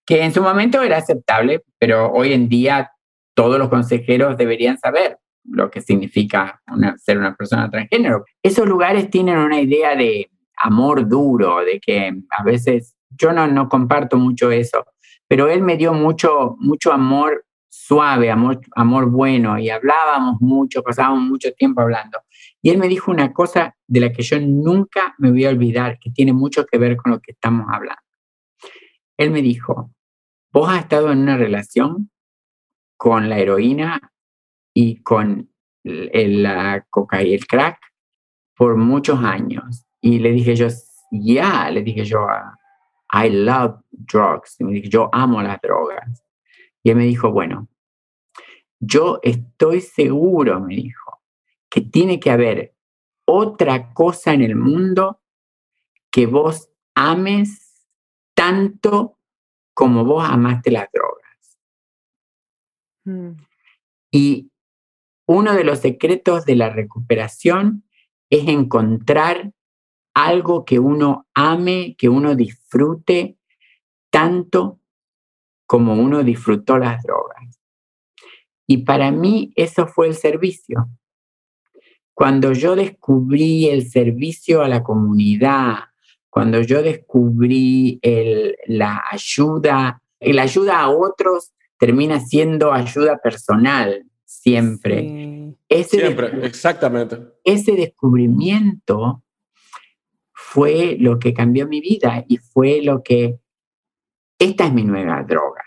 Que 0.06 0.24
en 0.24 0.32
su 0.32 0.42
momento 0.42 0.82
era 0.82 0.96
aceptable, 0.96 1.62
pero 1.78 2.10
hoy 2.10 2.32
en 2.32 2.48
día 2.48 2.90
todos 3.34 3.58
los 3.58 3.68
consejeros 3.68 4.36
deberían 4.36 4.78
saber 4.78 5.18
lo 5.44 5.70
que 5.70 5.80
significa 5.80 6.60
ser 6.96 7.18
una 7.18 7.34
persona 7.34 7.70
transgénero. 7.70 8.24
Esos 8.42 8.66
lugares 8.66 9.10
tienen 9.10 9.38
una 9.38 9.60
idea 9.60 9.94
de 9.94 10.30
amor 10.56 11.08
duro, 11.08 11.64
de 11.64 11.80
que 11.80 12.12
a 12.30 12.42
veces 12.42 12.96
yo 13.10 13.32
no, 13.32 13.46
no 13.46 13.68
comparto 13.68 14.16
mucho 14.16 14.50
eso, 14.50 14.84
pero 15.30 15.48
él 15.48 15.62
me 15.62 15.76
dio 15.76 15.94
mucho, 15.94 16.56
mucho 16.58 16.92
amor 16.92 17.46
suave, 17.68 18.32
amor, 18.32 18.60
amor 18.74 19.08
bueno, 19.08 19.60
y 19.60 19.70
hablábamos 19.70 20.40
mucho, 20.40 20.82
pasábamos 20.82 21.22
mucho 21.22 21.52
tiempo 21.52 21.82
hablando. 21.82 22.18
Y 22.60 22.70
él 22.70 22.78
me 22.78 22.88
dijo 22.88 23.12
una 23.12 23.32
cosa 23.32 23.76
de 23.86 24.00
la 24.00 24.10
que 24.10 24.24
yo 24.24 24.40
nunca 24.40 25.14
me 25.18 25.30
voy 25.30 25.44
a 25.44 25.50
olvidar, 25.50 26.00
que 26.00 26.10
tiene 26.10 26.32
mucho 26.32 26.66
que 26.66 26.78
ver 26.78 26.96
con 26.96 27.12
lo 27.12 27.20
que 27.20 27.30
estamos 27.30 27.68
hablando. 27.70 28.02
Él 29.16 29.30
me 29.30 29.40
dijo, 29.40 29.92
vos 30.52 30.68
has 30.68 30.80
estado 30.80 31.12
en 31.12 31.20
una 31.20 31.36
relación 31.36 32.10
con 32.96 33.28
la 33.28 33.38
heroína 33.38 34.00
y 34.74 35.00
con 35.00 35.48
el, 35.84 36.42
la 36.42 36.84
coca 36.90 37.22
y 37.22 37.34
el 37.34 37.46
crack 37.46 37.78
por 38.56 38.76
muchos 38.76 39.22
años. 39.22 39.86
Y 40.00 40.18
le 40.18 40.32
dije 40.32 40.56
yo, 40.56 40.66
ya, 41.12 41.70
le 41.70 41.82
dije 41.82 42.04
yo, 42.04 42.26
I 43.12 43.28
love 43.30 43.80
drugs. 43.90 44.56
Y 44.58 44.64
me 44.64 44.72
dije, 44.72 44.88
yo 44.88 45.08
amo 45.12 45.42
las 45.42 45.60
drogas. 45.60 46.24
Y 46.82 46.90
él 46.90 46.96
me 46.96 47.04
dijo, 47.04 47.30
bueno, 47.30 47.68
yo 48.78 49.20
estoy 49.22 49.80
seguro, 49.80 50.60
me 50.60 50.74
dijo, 50.74 51.20
que 51.68 51.82
tiene 51.82 52.18
que 52.18 52.30
haber 52.30 52.74
otra 53.26 53.92
cosa 53.92 54.32
en 54.32 54.42
el 54.42 54.56
mundo 54.56 55.20
que 56.10 56.26
vos 56.26 56.70
ames 56.94 57.86
tanto 58.34 59.18
como 59.74 60.04
vos 60.04 60.24
amaste 60.28 60.70
las 60.70 60.88
drogas. 60.92 61.58
Mm. 63.04 63.32
Y 64.10 64.50
uno 65.26 65.54
de 65.54 65.64
los 65.64 65.78
secretos 65.78 66.44
de 66.44 66.56
la 66.56 66.70
recuperación 66.70 67.84
es 68.30 68.48
encontrar 68.48 69.52
algo 70.24 70.64
que 70.64 70.78
uno 70.78 71.26
ame, 71.34 71.94
que 71.98 72.08
uno 72.08 72.34
disfrute 72.34 73.36
tanto 74.10 74.80
como 75.66 75.94
uno 75.94 76.22
disfrutó 76.22 76.78
las 76.78 77.02
drogas. 77.02 77.60
Y 78.66 78.78
para 78.78 79.10
mí 79.10 79.52
eso 79.56 79.86
fue 79.86 80.08
el 80.08 80.14
servicio. 80.14 80.88
Cuando 82.12 82.52
yo 82.52 82.76
descubrí 82.76 83.68
el 83.68 83.88
servicio 83.88 84.62
a 84.62 84.68
la 84.68 84.82
comunidad, 84.82 85.76
cuando 86.28 86.60
yo 86.60 86.82
descubrí 86.82 88.00
la 88.66 89.02
ayuda, 89.10 90.02
la 90.20 90.42
ayuda 90.42 90.80
a 90.80 90.90
otros 90.90 91.52
termina 91.78 92.20
siendo 92.20 92.72
ayuda 92.72 93.18
personal, 93.18 94.04
siempre. 94.24 95.54
siempre, 95.88 96.46
exactamente. 96.46 97.16
Ese 97.42 97.72
descubrimiento 97.72 99.22
fue 100.52 100.96
lo 100.98 101.20
que 101.20 101.32
cambió 101.32 101.68
mi 101.68 101.80
vida 101.80 102.24
y 102.26 102.38
fue 102.38 102.82
lo 102.82 103.04
que, 103.04 103.38
esta 104.36 104.66
es 104.66 104.72
mi 104.72 104.82
nueva 104.82 105.22
droga. 105.22 105.62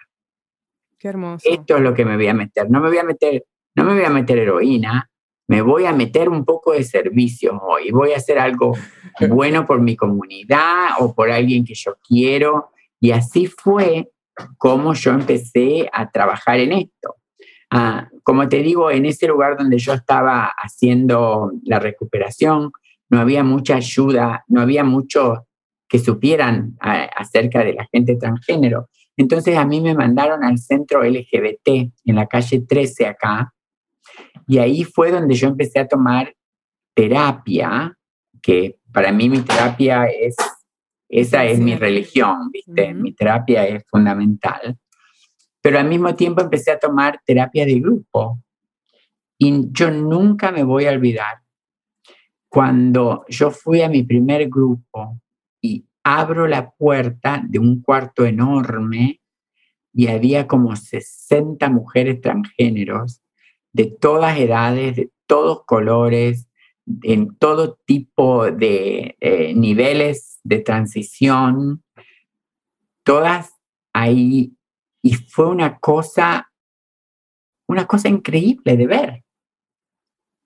Qué 1.00 1.08
hermoso. 1.08 1.48
Esto 1.50 1.78
es 1.78 1.82
lo 1.82 1.94
que 1.94 2.04
me 2.04 2.18
voy 2.18 2.28
a 2.28 2.34
meter. 2.34 2.70
No 2.70 2.82
me 2.82 2.90
voy 2.90 2.98
a 2.98 3.06
meter, 3.06 3.46
no 3.76 3.86
me 3.86 3.94
voy 3.94 4.04
a 4.04 4.10
meter 4.10 4.40
heroína, 4.40 5.10
me 5.48 5.62
voy 5.62 5.86
a 5.86 5.94
meter 5.94 6.28
un 6.28 6.44
poco 6.44 6.74
de 6.74 6.84
servicio 6.84 7.58
hoy. 7.62 7.92
Voy 7.92 8.12
a 8.12 8.18
hacer 8.18 8.38
algo 8.38 8.74
bueno 9.30 9.66
por 9.66 9.80
mi 9.80 9.96
comunidad 9.96 10.90
o 11.00 11.16
por 11.16 11.32
alguien 11.32 11.64
que 11.64 11.76
yo 11.76 11.96
quiero. 12.06 12.72
Y 13.00 13.12
así 13.12 13.48
fue 13.48 14.12
como 14.58 14.94
yo 14.96 15.12
empecé 15.12 15.90
a 15.94 16.12
trabajar 16.12 16.60
en 16.60 16.74
esto. 16.74 17.16
Ah, 17.70 18.10
como 18.22 18.50
te 18.50 18.58
digo, 18.58 18.92
en 18.92 19.06
ese 19.06 19.28
lugar 19.28 19.56
donde 19.58 19.78
yo 19.78 19.94
estaba 19.94 20.52
haciendo 20.58 21.54
la 21.64 21.80
recuperación, 21.80 22.72
no 23.10 23.20
había 23.20 23.44
mucha 23.44 23.76
ayuda, 23.76 24.44
no 24.48 24.62
había 24.62 24.84
mucho 24.84 25.46
que 25.88 26.00
supieran 26.00 26.76
acerca 26.80 27.64
de 27.64 27.74
la 27.74 27.88
gente 27.92 28.16
transgénero. 28.16 28.90
Entonces 29.16 29.58
a 29.58 29.66
mí 29.66 29.80
me 29.80 29.94
mandaron 29.94 30.44
al 30.44 30.58
centro 30.58 31.04
LGBT 31.04 31.68
en 32.06 32.16
la 32.16 32.26
calle 32.28 32.62
13 32.68 33.06
acá, 33.08 33.54
y 34.48 34.58
ahí 34.58 34.84
fue 34.84 35.12
donde 35.12 35.36
yo 35.36 35.48
empecé 35.48 35.80
a 35.80 35.88
tomar 35.88 36.34
terapia, 36.94 37.96
que 38.42 38.78
para 38.92 39.12
mí 39.12 39.30
mi 39.30 39.42
terapia 39.42 40.06
es, 40.06 40.36
esa 41.08 41.46
es 41.46 41.60
mi 41.60 41.76
religión, 41.76 42.52
¿viste? 42.52 42.94
Mi 42.94 43.14
terapia 43.14 43.66
es 43.66 43.84
fundamental 43.90 44.78
pero 45.64 45.80
al 45.80 45.88
mismo 45.88 46.14
tiempo 46.14 46.42
empecé 46.42 46.72
a 46.72 46.78
tomar 46.78 47.22
terapia 47.26 47.66
de 47.66 47.80
grupo. 47.80 48.44
Y 49.38 49.72
yo 49.72 49.90
nunca 49.90 50.52
me 50.52 50.64
voy 50.64 50.86
a 50.86 50.92
olvidar 50.92 51.38
cuando 52.54 53.26
yo 53.30 53.50
fui 53.50 53.82
a 53.82 53.90
mi 53.90 54.04
primer 54.04 54.48
grupo 54.48 55.20
y 55.60 55.88
abro 56.04 56.46
la 56.46 56.70
puerta 56.70 57.42
de 57.44 57.58
un 57.58 57.82
cuarto 57.82 58.28
enorme 58.28 59.22
y 59.92 60.06
había 60.06 60.46
como 60.46 60.76
60 60.76 61.68
mujeres 61.72 62.22
transgéneros 62.22 63.24
de 63.72 63.86
todas 63.86 64.38
edades, 64.38 64.98
de 64.98 65.12
todos 65.26 65.66
colores, 65.66 66.48
en 67.02 67.36
todo 67.38 67.80
tipo 67.88 68.52
de 68.52 69.18
eh, 69.20 69.56
niveles 69.56 70.40
de 70.44 70.60
transición, 70.60 71.84
todas 73.02 73.52
ahí 73.94 74.54
y 75.02 75.16
fue 75.16 75.48
una 75.48 75.80
cosa, 75.80 76.52
una 77.68 77.88
cosa 77.88 78.10
increíble 78.10 78.78
de 78.78 78.86
ver. 78.86 79.23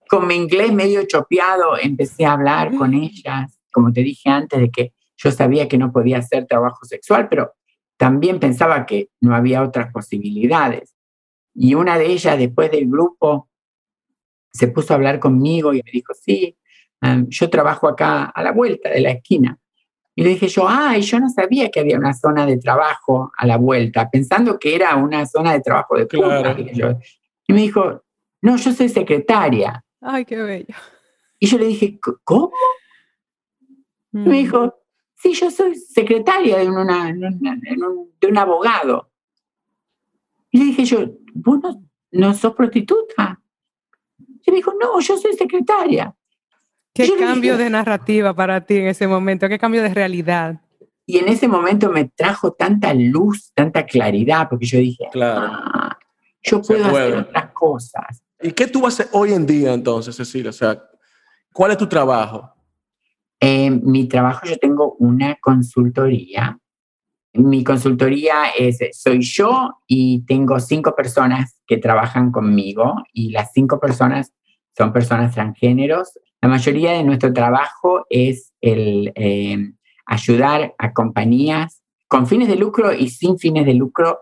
Con 0.08 0.28
mi 0.28 0.36
inglés 0.36 0.72
medio 0.72 1.06
chopeado 1.06 1.78
empecé 1.78 2.26
a 2.26 2.34
hablar 2.34 2.76
con 2.76 2.92
mm. 2.92 3.04
ellas, 3.04 3.60
como 3.72 3.92
te 3.92 4.02
dije 4.02 4.30
antes, 4.30 4.60
de 4.60 4.72
que 4.72 4.94
yo 5.18 5.32
sabía 5.32 5.68
que 5.68 5.78
no 5.78 5.92
podía 5.92 6.20
hacer 6.20 6.46
trabajo 6.46 6.86
sexual, 6.86 7.28
pero 7.30 7.54
también 7.98 8.40
pensaba 8.40 8.86
que 8.86 9.10
no 9.22 9.36
había 9.36 9.64
otras 9.64 9.92
posibilidades. 9.92 10.94
Y 11.54 11.74
una 11.74 11.98
de 11.98 12.06
ellas, 12.06 12.38
después 12.38 12.70
del 12.72 12.88
grupo, 12.88 13.50
se 14.52 14.68
puso 14.68 14.94
a 14.94 14.98
hablar 14.98 15.20
conmigo 15.20 15.74
y 15.74 15.82
me 15.84 15.92
dijo, 15.92 16.14
sí, 16.14 16.56
yo 17.28 17.50
trabajo 17.50 17.88
acá 17.88 18.26
a 18.26 18.44
la 18.44 18.52
vuelta 18.52 18.90
de 18.90 19.02
la 19.02 19.12
esquina. 19.12 19.58
Y 20.16 20.24
le 20.24 20.30
dije 20.30 20.48
yo, 20.48 20.68
ay, 20.68 21.02
yo 21.02 21.20
no 21.20 21.30
sabía 21.30 21.70
que 21.70 21.80
había 21.80 21.98
una 21.98 22.14
zona 22.14 22.46
de 22.46 22.58
trabajo 22.58 23.32
a 23.38 23.46
la 23.46 23.58
vuelta, 23.58 24.10
pensando 24.10 24.58
que 24.58 24.76
era 24.76 24.96
una 24.96 25.26
zona 25.28 25.54
de 25.54 25.62
trabajo 25.62 25.96
de 25.96 26.08
claro. 26.08 27.00
Y 27.48 27.54
me 27.54 27.62
dijo, 27.62 28.04
no, 28.42 28.58
yo 28.58 28.72
soy 28.74 28.90
secretaria. 28.90 29.84
Ay, 30.02 30.26
qué 30.26 30.38
bello. 30.38 30.76
Y 31.40 31.48
yo 31.48 31.58
le 31.58 31.66
dije, 31.66 32.00
¿cómo? 32.24 32.52
Y 34.14 34.18
me 34.18 34.30
mm. 34.30 34.44
dijo, 34.44 34.76
sí, 35.16 35.34
yo 35.34 35.52
soy 35.52 35.76
secretaria 35.76 36.58
de, 36.58 36.70
una, 36.70 37.14
de 37.14 38.28
un 38.28 38.38
abogado. 38.38 39.12
Y 40.52 40.60
le 40.60 40.66
dije 40.66 40.86
yo, 40.86 41.06
¿vos 41.34 41.60
no, 42.12 42.34
sos 42.34 42.54
prostituta? 42.54 43.40
Y 44.46 44.52
me 44.52 44.58
dijo, 44.58 44.74
no, 44.80 45.00
yo 45.00 45.18
soy 45.18 45.34
secretaria. 45.34 46.16
¿Qué 46.94 47.16
cambio 47.18 47.58
de 47.58 47.70
narrativa 47.70 48.34
para 48.34 48.66
ti 48.66 48.78
en 48.78 48.88
ese 48.88 49.08
momento? 49.08 49.48
¿Qué 49.48 49.60
cambio 49.60 49.84
de 49.84 49.94
realidad? 49.94 50.62
Y 51.06 51.20
en 51.20 51.28
ese 51.28 51.48
momento 51.48 51.92
me 51.92 52.06
trajo 52.06 52.54
tanta 52.54 52.94
luz, 52.94 53.52
tanta 53.54 53.86
claridad, 53.86 54.50
porque 54.50 54.66
yo 54.66 54.80
dije, 54.80 55.08
claro. 55.12 55.48
Ah, 55.52 55.98
yo 56.42 56.62
puedo 56.62 56.86
hacer 56.86 57.18
otras 57.18 57.52
cosas. 57.52 58.24
¿Y 58.42 58.52
qué 58.52 58.68
tú 58.68 58.86
haces 58.86 59.10
hoy 59.12 59.34
en 59.34 59.46
día 59.46 59.74
entonces, 59.74 60.16
Cecilia? 60.16 60.50
O 60.50 60.54
sea, 60.54 60.82
¿cuál 61.54 61.72
es 61.72 61.78
tu 61.78 61.88
trabajo? 61.88 62.54
Eh, 63.40 63.70
mi 63.70 64.08
trabajo, 64.08 64.46
yo 64.46 64.58
tengo 64.58 64.96
una 65.00 65.36
consultoría. 65.36 66.60
Mi 67.34 67.64
consultoría 67.64 68.50
es, 68.58 68.80
soy 68.92 69.22
yo 69.22 69.82
y 69.86 70.26
tengo 70.26 70.60
cinco 70.60 70.96
personas 70.96 71.62
que 71.68 71.78
trabajan 71.78 72.32
conmigo 72.32 72.96
y 73.14 73.32
las 73.32 73.52
cinco 73.54 73.80
personas 73.80 74.34
son 74.76 74.92
personas 74.94 75.34
transgéneros 75.34 76.14
la 76.42 76.50
mayoría 76.50 76.92
de 76.92 77.04
nuestro 77.04 77.34
trabajo 77.34 78.06
es 78.10 78.54
el 78.62 79.12
eh, 79.16 79.72
ayudar 80.06 80.76
a 80.78 80.94
compañías 80.94 81.84
con 82.08 82.28
fines 82.28 82.48
de 82.48 82.56
lucro 82.56 82.94
y 82.94 83.10
sin 83.10 83.40
fines 83.40 83.66
de 83.66 83.74
lucro, 83.74 84.22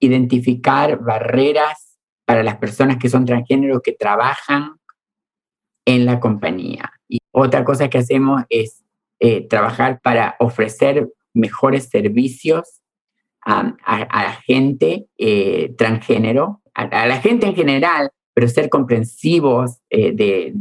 identificar 0.00 0.98
barreras 1.00 1.83
para 2.24 2.42
las 2.42 2.56
personas 2.56 2.98
que 2.98 3.08
son 3.08 3.24
transgénero 3.24 3.80
que 3.82 3.92
trabajan 3.92 4.76
en 5.84 6.06
la 6.06 6.20
compañía. 6.20 6.92
Y 7.08 7.18
otra 7.32 7.64
cosa 7.64 7.88
que 7.88 7.98
hacemos 7.98 8.42
es 8.48 8.82
eh, 9.20 9.46
trabajar 9.46 10.00
para 10.00 10.36
ofrecer 10.38 11.08
mejores 11.34 11.88
servicios 11.88 12.80
a, 13.46 13.74
la 13.86 14.40
gente 14.46 15.06
eh, 15.18 15.74
transgénero, 15.76 16.62
a, 16.74 17.06
la 17.06 17.20
gente 17.20 17.46
en 17.46 17.54
general, 17.54 18.10
pero 18.32 18.48
ser 18.48 18.70
comprensivos 18.70 19.80
de, 19.90 20.52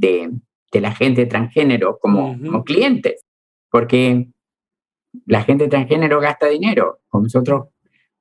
de 0.73 0.82
la 0.82 0.91
gente 0.93 1.26
transgénero 1.28 1.99
como, 1.99 2.38
como 2.38 2.63
clientes, 2.63 3.23
porque 3.69 4.28
la 5.26 5.43
gente 5.43 5.67
transgénero 5.67 6.19
gasta 6.19 6.47
dinero, 6.47 6.99
como 7.08 7.23
nosotros 7.23 7.67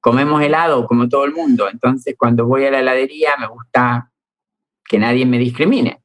comemos 0.02 0.42
helado 0.42 0.84
como 0.86 1.08
todo 1.08 1.24
el 1.24 1.32
mundo, 1.32 1.70
entonces 1.70 2.16
cuando 2.18 2.44
voy 2.44 2.66
a 2.66 2.70
la 2.72 2.80
heladería 2.80 3.30
me 3.38 3.46
gusta 3.46 4.10
que 4.84 4.98
nadie 4.98 5.24
me 5.24 5.38
discrimine. 5.38 6.02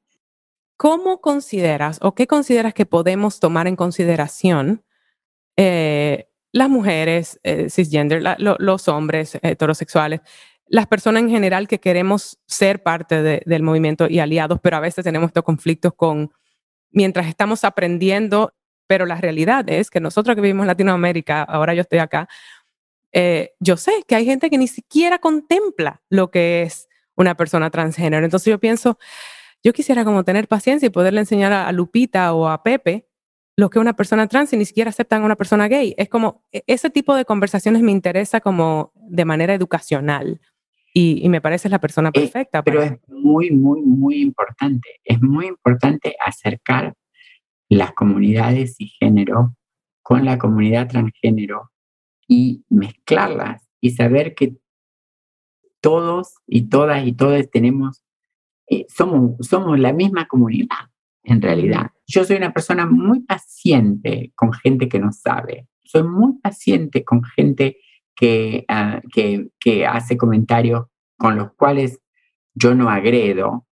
¿Cómo 0.77 1.19
consideras 1.19 1.97
o 2.03 2.13
qué 2.13 2.27
consideras 2.27 2.75
que 2.75 2.85
podemos 2.85 3.39
tomar 3.39 3.67
en 3.67 3.75
consideración 3.75 4.83
eh, 5.57 6.29
las 6.51 6.69
mujeres 6.69 7.39
eh, 7.41 7.71
cisgender, 7.71 8.21
los 8.37 8.87
hombres 8.87 9.39
heterosexuales, 9.41 10.21
las 10.67 10.85
personas 10.85 11.23
en 11.23 11.29
general 11.31 11.67
que 11.67 11.79
queremos 11.79 12.39
ser 12.45 12.83
parte 12.83 13.41
del 13.43 13.63
movimiento 13.63 14.07
y 14.07 14.19
aliados, 14.19 14.59
pero 14.61 14.77
a 14.77 14.81
veces 14.81 15.03
tenemos 15.03 15.29
estos 15.29 15.43
conflictos 15.43 15.93
con, 15.95 16.31
mientras 16.91 17.25
estamos 17.25 17.63
aprendiendo, 17.63 18.53
pero 18.85 19.07
la 19.07 19.15
realidad 19.15 19.67
es 19.69 19.89
que 19.89 19.99
nosotros 19.99 20.35
que 20.35 20.41
vivimos 20.41 20.65
en 20.65 20.67
Latinoamérica, 20.67 21.41
ahora 21.41 21.73
yo 21.73 21.81
estoy 21.81 21.99
acá, 21.99 22.29
eh, 23.13 23.51
yo 23.59 23.77
sé 23.77 24.03
que 24.07 24.15
hay 24.15 24.25
gente 24.25 24.49
que 24.49 24.57
ni 24.57 24.67
siquiera 24.67 25.19
contempla 25.19 26.01
lo 26.09 26.29
que 26.31 26.63
es 26.63 26.87
una 27.15 27.35
persona 27.35 27.69
transgénero. 27.69 28.23
Entonces 28.23 28.51
yo 28.51 28.59
pienso, 28.59 28.97
yo 29.63 29.73
quisiera 29.73 30.05
como 30.05 30.23
tener 30.23 30.47
paciencia 30.47 30.87
y 30.87 30.91
poderle 30.91 31.21
enseñar 31.21 31.51
a, 31.51 31.71
Lupita 31.71 32.33
o 32.33 32.47
a 32.47 32.63
Pepe 32.63 33.07
lo 33.59 33.71
que 33.71 33.79
es 33.79 33.81
una 33.81 33.95
persona 33.95 34.27
trans 34.27 34.53
y 34.53 34.57
ni 34.57 34.65
siquiera 34.65 34.91
aceptan 34.91 35.23
a 35.23 35.25
una 35.25 35.35
persona 35.35 35.67
gay. 35.67 35.95
Es 35.97 36.09
como, 36.09 36.43
e, 36.51 36.63
ese 36.67 36.91
tipo 36.91 37.15
de 37.15 37.25
conversaciones 37.25 37.81
me 37.81 37.91
interesa 37.91 38.39
como 38.39 38.91
de 38.93 39.25
manera 39.25 39.55
educacional 39.55 40.39
y, 40.93 41.27
me 41.29 41.41
parece 41.41 41.69
la 41.69 41.79
persona 41.79 42.09
eh, 42.09 42.19
perfecta. 42.19 42.63
pero 42.63 42.81
es 42.81 42.93
muy, 43.07 43.51
muy, 43.51 43.81
muy 43.81 44.21
importante. 44.21 44.99
Es 45.03 45.21
muy 45.21 45.47
importante 45.47 46.15
acercar 46.23 46.93
las 47.69 47.93
comunidades 47.93 48.75
y 48.79 48.87
género 48.87 49.55
con 50.01 50.23
la 50.23 50.37
comunidad 50.37 50.87
transgénero 50.87 51.71
y 52.27 52.63
mezclarlas 52.69 53.67
y 53.79 53.91
saber 53.91 54.35
que 54.35 54.57
todos 55.81 56.35
y 56.45 56.69
todas 56.69 57.05
y 57.05 57.13
todos 57.13 57.49
tenemos, 57.49 58.03
eh, 58.67 58.85
somos, 58.89 59.35
somos 59.47 59.79
la 59.79 59.93
misma 59.93 60.27
comunidad 60.27 60.89
en 61.23 61.41
realidad. 61.41 61.91
Yo 62.05 62.23
soy 62.23 62.37
una 62.37 62.53
persona 62.53 62.85
muy 62.85 63.21
paciente 63.21 64.31
con 64.35 64.53
gente 64.53 64.89
que 64.89 64.99
no 64.99 65.11
sabe. 65.11 65.67
Soy 65.83 66.03
muy 66.03 66.39
paciente 66.39 67.03
con 67.03 67.23
gente 67.23 67.77
Ah, 68.67 69.01
que, 69.13 69.49
que, 69.59 69.85
hace 69.85 70.17
comentarios 70.17 70.87
con 71.17 71.35
los 71.35 71.53
cuales 71.53 71.99
yo 72.55 72.73
no 72.73 72.89
agredo, 72.89 73.67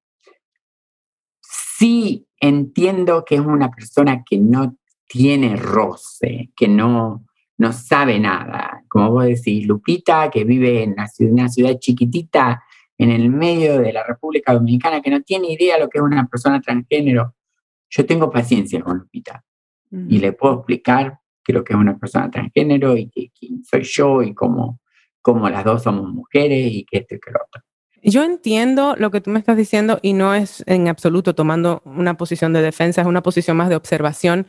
sí 1.42 2.28
entiendo 2.40 3.26
que 3.26 3.36
es 3.36 3.42
una 3.42 3.72
persona 3.72 4.24
que 4.24 4.38
no 4.38 4.78
tiene 5.08 5.56
roce, 5.56 6.52
que 6.56 6.68
no, 6.68 7.26
no 7.58 7.72
sabe 7.72 8.20
nada. 8.20 8.84
Como 8.88 9.12
vos 9.12 9.26
decís, 9.26 9.66
Lupita, 9.66 10.30
que 10.30 10.44
vive 10.44 10.84
en 10.84 10.96
una 11.32 11.50
ciudad, 11.50 11.78
chiquitita 11.80 12.64
en 12.98 13.12
el 13.12 13.30
medio 13.30 13.80
de 13.80 13.92
la 13.92 14.04
República 14.04 14.54
Dominicana, 14.54 15.02
que 15.02 15.10
no 15.10 15.22
tiene 15.22 15.52
idea 15.52 15.78
lo 15.78 15.90
que 15.90 15.98
es 15.98 16.04
una 16.04 16.28
persona 16.28 16.62
transgénero. 16.62 17.36
Yo 17.90 18.06
tengo 18.06 18.30
paciencia 18.30 18.82
con 18.82 19.00
Lupita 19.00 19.44
y 20.10 20.18
le 20.18 20.34
puedo 20.34 20.56
explicar 20.56 21.20
creo 21.46 21.64
que 21.64 21.74
es 21.74 21.80
una 21.80 21.98
persona 21.98 22.30
transgénero 22.30 22.98
y 22.98 23.10
que, 23.10 23.32
soy 23.70 23.84
yo 23.84 24.24
y 24.24 24.34
como, 24.34 24.82
como 25.22 25.48
las 25.50 25.64
dos 25.64 25.84
somos 25.84 26.12
mujeres 26.12 26.72
y 26.74 26.84
que 26.84 26.98
esto 26.98 27.16
y 27.16 27.20
que 27.20 27.32
lo 27.32 27.40
otro. 27.46 27.62
Yo 28.02 28.24
entiendo 28.24 28.96
lo 28.98 29.10
que 29.12 29.22
tú 29.22 29.30
me 29.32 29.40
estás 29.40 29.56
diciendo 29.56 30.00
y 30.02 30.14
no 30.14 30.34
es 30.34 30.64
en 30.68 30.88
absoluto 30.88 31.34
tomando 31.34 31.82
una 31.86 32.18
posición 32.18 32.52
de 32.54 32.62
defensa, 32.62 33.02
es 33.02 33.08
una 33.08 33.24
posición 33.24 33.58
más 33.58 33.70
de 33.70 33.76
observación 33.76 34.48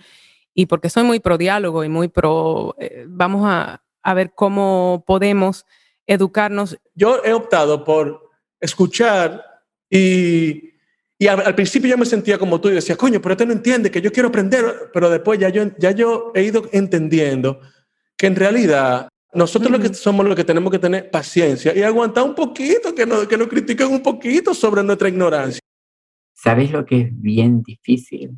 y 0.57 0.66
porque 0.66 0.90
soy 0.90 1.05
muy 1.05 1.21
pro 1.21 1.38
diálogo 1.38 1.85
y 1.85 1.88
muy 1.88 2.09
pro, 2.09 2.75
eh, 2.81 3.05
vamos 3.07 3.42
a, 3.45 3.85
a 4.03 4.14
ver 4.14 4.33
cómo 4.35 5.05
podemos 5.07 5.64
educarnos. 6.09 6.77
Yo 6.95 7.23
he 7.25 7.33
optado 7.33 7.85
por 7.85 8.31
escuchar 8.61 9.45
y 9.88 10.73
y 11.19 11.29
al, 11.29 11.55
principio 11.55 11.88
yo 11.88 11.97
me 11.97 12.05
sentía 12.05 12.38
como 12.38 12.61
tú 12.61 12.69
y 12.69 12.75
decía, 12.75 12.97
coño, 12.97 13.21
pero 13.23 13.33
este 13.33 13.47
no 13.47 13.53
entiende 13.53 13.90
que 13.90 14.03
yo 14.03 14.12
quiero 14.12 14.29
aprender, 14.29 14.90
pero 14.92 15.09
después 15.09 15.38
ya 15.38 15.49
yo, 15.49 15.64
ya 15.79 15.90
yo 15.92 16.31
he 16.35 16.42
ido 16.42 16.69
entendiendo 16.73 17.61
que 18.19 18.27
en 18.27 18.37
realidad 18.37 19.09
nosotros 19.33 19.71
lo 19.71 19.79
que 19.79 19.95
somos 19.95 20.27
los 20.27 20.37
que 20.37 20.45
tenemos 20.45 20.71
que 20.71 20.79
tener 20.79 21.11
paciencia 21.11 21.75
y 21.75 21.83
aguantar 21.83 22.25
un 22.25 22.35
poquito, 22.35 22.95
que 22.95 23.07
nos, 23.07 23.27
que 23.27 23.38
nos 23.38 23.49
critiquen 23.49 23.88
un 23.88 24.03
poquito 24.03 24.53
sobre 24.53 24.83
nuestra 24.83 25.09
ignorancia. 25.09 25.61
¿Sabes 26.35 26.71
lo 26.71 26.85
que 26.85 27.01
es 27.01 27.09
bien 27.11 27.62
difícil? 27.62 28.37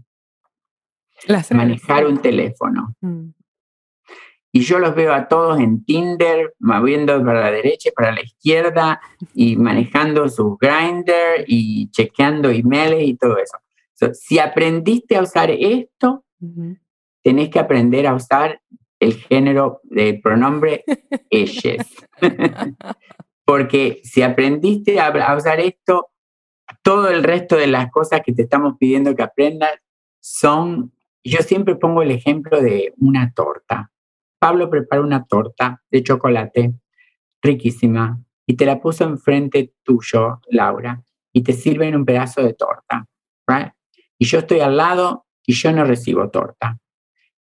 Manejar 1.51 2.07
un 2.07 2.19
teléfono. 2.19 2.95
Mm. 3.01 3.31
Y 4.51 4.61
yo 4.61 4.79
los 4.79 4.95
veo 4.95 5.13
a 5.13 5.29
todos 5.29 5.61
en 5.61 5.85
Tinder, 5.85 6.55
moviendo 6.59 7.23
para 7.25 7.43
la 7.43 7.51
derecha 7.51 7.91
y 7.91 7.93
para 7.93 8.13
la 8.13 8.23
izquierda, 8.23 9.01
y 9.35 9.57
manejando 9.57 10.29
sus 10.29 10.59
grinders 10.59 11.45
y 11.47 11.91
chequeando 11.91 12.49
emails 12.49 13.03
y 13.03 13.14
todo 13.16 13.37
eso. 13.39 13.59
si 14.14 14.39
aprendiste 14.39 15.16
a 15.16 15.23
usar 15.23 15.51
esto, 15.51 16.25
tenés 17.23 17.51
que 17.51 17.59
aprender 17.59 18.07
a 18.07 18.14
usar 18.14 18.61
el 19.01 19.14
género 19.14 19.81
de 19.85 20.19
pronombre 20.23 20.85
ellos. 21.31 21.77
Porque 23.45 24.01
si 24.03 24.23
aprendiste 24.23 25.01
a 25.01 25.37
usar 25.37 25.61
esto, 25.61 26.11
todo 26.83 27.09
el 27.09 27.23
resto 27.23 27.57
de 27.57 27.66
las 27.66 27.91
cosas 27.91 28.21
que 28.25 28.33
te 28.33 28.43
estamos 28.43 28.75
pidiendo 28.79 29.14
que 29.14 29.23
aprendas 29.23 29.73
son, 30.21 30.93
yo 31.25 31.39
siempre 31.43 31.77
pongo 31.77 32.03
el 32.03 32.11
ejemplo 32.11 32.61
de 32.61 32.95
una 32.99 33.33
torta. 33.33 33.91
Pablo 34.39 34.71
prepara 34.71 35.03
una 35.03 35.25
torta 35.25 35.83
de 35.91 36.03
chocolate 36.03 36.75
riquísima 37.43 38.21
y 38.47 38.55
te 38.55 38.64
la 38.64 38.81
puso 38.81 39.05
enfrente 39.05 39.75
tuyo, 39.83 40.41
Laura, 40.49 41.03
y 41.33 41.43
te 41.43 41.53
sirven 41.53 41.97
un 41.97 42.05
pedazo 42.05 42.43
de 42.43 42.55
torta, 42.55 43.07
right? 43.47 43.73
Y 44.19 44.25
yo 44.25 44.39
estoy 44.39 44.61
al 44.61 44.77
lado 44.77 45.27
y 45.45 45.53
yo 45.53 45.73
no 45.73 45.85
recibo 45.85 46.31
torta. 46.31 46.79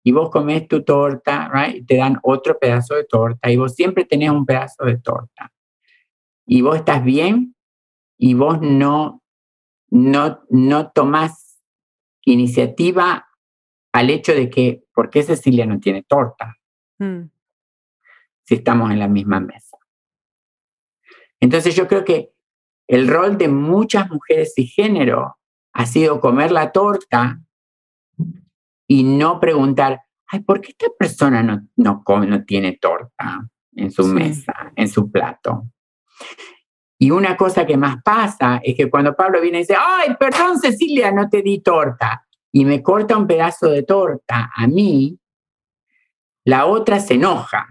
Y 0.02 0.12
vos 0.12 0.30
comés 0.30 0.68
tu 0.68 0.82
torta, 0.84 1.50
right? 1.52 1.86
Te 1.86 1.96
dan 1.96 2.18
otro 2.22 2.58
pedazo 2.58 2.94
de 2.94 3.04
torta 3.04 3.50
y 3.50 3.56
vos 3.56 3.74
siempre 3.74 4.04
tenés 4.04 4.30
un 4.30 4.46
pedazo 4.46 4.84
de 4.84 4.98
torta. 4.98 5.52
Y 6.46 6.62
vos 6.62 6.76
estás 6.76 7.04
bien 7.04 7.54
y 8.18 8.34
vos 8.34 8.60
no, 8.60 9.22
no, 9.90 10.40
no 10.48 10.90
tomás 10.92 11.60
iniciativa 12.24 13.25
al 13.96 14.10
hecho 14.10 14.34
de 14.34 14.50
que, 14.50 14.84
¿por 14.92 15.08
qué 15.08 15.22
Cecilia 15.22 15.64
no 15.64 15.80
tiene 15.80 16.02
torta? 16.02 16.54
Mm. 16.98 17.30
Si 18.44 18.54
estamos 18.54 18.90
en 18.90 18.98
la 18.98 19.08
misma 19.08 19.40
mesa. 19.40 19.78
Entonces 21.40 21.74
yo 21.74 21.88
creo 21.88 22.04
que 22.04 22.32
el 22.88 23.08
rol 23.08 23.38
de 23.38 23.48
muchas 23.48 24.10
mujeres 24.10 24.52
y 24.56 24.66
género 24.66 25.38
ha 25.72 25.86
sido 25.86 26.20
comer 26.20 26.52
la 26.52 26.72
torta 26.72 27.40
y 28.86 29.02
no 29.02 29.40
preguntar, 29.40 30.02
ay, 30.26 30.40
¿por 30.40 30.60
qué 30.60 30.72
esta 30.72 30.88
persona 30.98 31.42
no, 31.42 31.66
no, 31.76 32.04
come, 32.04 32.26
no 32.26 32.44
tiene 32.44 32.76
torta 32.76 33.48
en 33.74 33.90
su 33.90 34.02
Sí. 34.04 34.12
mesa, 34.12 34.72
en 34.76 34.88
su 34.88 35.10
plato? 35.10 35.68
Y 36.98 37.10
una 37.12 37.34
cosa 37.34 37.64
que 37.64 37.78
más 37.78 38.02
pasa 38.02 38.60
es 38.62 38.76
que 38.76 38.90
cuando 38.90 39.16
Pablo 39.16 39.40
viene 39.40 39.58
y 39.58 39.60
dice, 39.62 39.76
ay, 39.78 40.14
perdón 40.20 40.58
Cecilia, 40.58 41.10
no 41.12 41.30
te 41.30 41.40
di 41.40 41.60
torta, 41.62 42.25
y 42.56 42.64
me 42.64 42.82
corta 42.82 43.18
un 43.18 43.26
pedazo 43.26 43.68
de 43.68 43.82
torta 43.82 44.50
a 44.56 44.66
mí, 44.66 45.18
la 46.42 46.64
otra 46.64 47.00
se 47.00 47.12
enoja. 47.12 47.68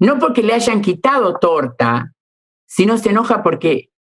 No 0.00 0.18
porque 0.18 0.42
le 0.42 0.54
hayan 0.54 0.80
quitado 0.80 1.38
torta, 1.38 2.12
sino 2.64 2.98
se 2.98 3.10
enoja 3.10 3.44
porque 3.44 3.92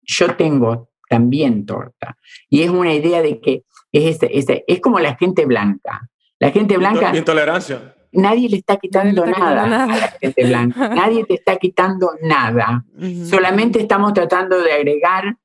yo 0.00 0.34
tengo 0.36 0.88
también 1.10 1.66
torta. 1.66 2.16
Y 2.48 2.62
es 2.62 2.70
una 2.70 2.94
idea 2.94 3.20
de 3.20 3.38
que 3.38 3.64
es, 3.92 4.80
como 4.80 4.98
la 4.98 5.14
gente 5.16 5.44
blanca. 5.44 6.08
La 6.38 6.50
gente 6.50 6.78
blanca, 6.78 7.14
Intolerancia. 7.14 7.94
nadie 8.12 8.48
le 8.48 8.56
está 8.56 8.78
quitando 8.78 9.26
está 9.26 9.34
quitando 9.34 9.54
nada, 9.54 9.66
nada. 9.66 9.94
a 9.94 9.98
la 9.98 10.08
gente 10.08 10.46
blanca. 10.46 10.88
Nadie 10.88 11.24
te 11.26 11.34
está 11.34 11.56
quitando 11.56 12.12
nada. 12.22 12.86
Solamente 13.28 13.78
estamos 13.78 14.14
tratando 14.14 14.58
de 14.62 14.72
agregar 14.72 15.36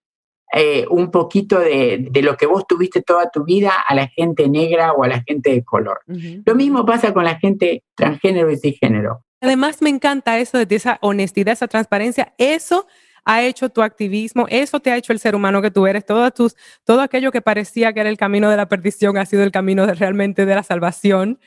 eh, 0.53 0.85
un 0.89 1.11
poquito 1.11 1.59
de, 1.59 2.07
de 2.09 2.21
lo 2.21 2.37
que 2.37 2.45
vos 2.45 2.65
tuviste 2.65 3.01
toda 3.01 3.29
tu 3.29 3.43
vida 3.43 3.71
a 3.87 3.93
la 3.95 4.07
gente 4.07 4.47
negra 4.47 4.93
o 4.93 5.03
a 5.03 5.07
la 5.07 5.23
gente 5.23 5.51
de 5.51 5.63
color. 5.63 5.99
Ujú. 6.07 6.43
Lo 6.45 6.55
mismo 6.55 6.85
pasa 6.85 7.13
con 7.13 7.25
la 7.25 7.37
gente 7.37 7.83
transgénero 7.95 8.49
y 8.51 8.57
cisgénero. 8.57 9.23
Además, 9.41 9.81
me 9.81 9.89
encanta 9.89 10.39
eso 10.39 10.57
de 10.65 10.75
esa 10.75 10.97
honestidad, 11.01 11.53
esa 11.53 11.67
transparencia. 11.67 12.33
Eso 12.37 12.87
ha 13.23 13.43
hecho 13.43 13.69
tu 13.69 13.81
activismo, 13.81 14.45
eso 14.49 14.79
te 14.79 14.89
ha 14.89 14.95
hecho 14.95 15.11
el 15.11 15.19
ser 15.19 15.35
humano 15.35 15.61
que 15.61 15.69
tú 15.69 15.85
eres. 15.85 16.05
Todas 16.05 16.33
tus, 16.33 16.55
todo 16.85 17.01
aquello 17.01 17.31
que 17.31 17.41
parecía 17.41 17.91
que 17.91 17.99
era 17.99 18.09
el 18.09 18.17
camino 18.17 18.49
de 18.49 18.55
la 18.55 18.69
perdición 18.69 19.17
ha 19.17 19.25
sido 19.25 19.43
el 19.43 19.51
camino 19.51 19.85
de, 19.85 19.95
realmente 19.95 20.45
de 20.45 20.55
la 20.55 20.63
salvación. 20.63 21.39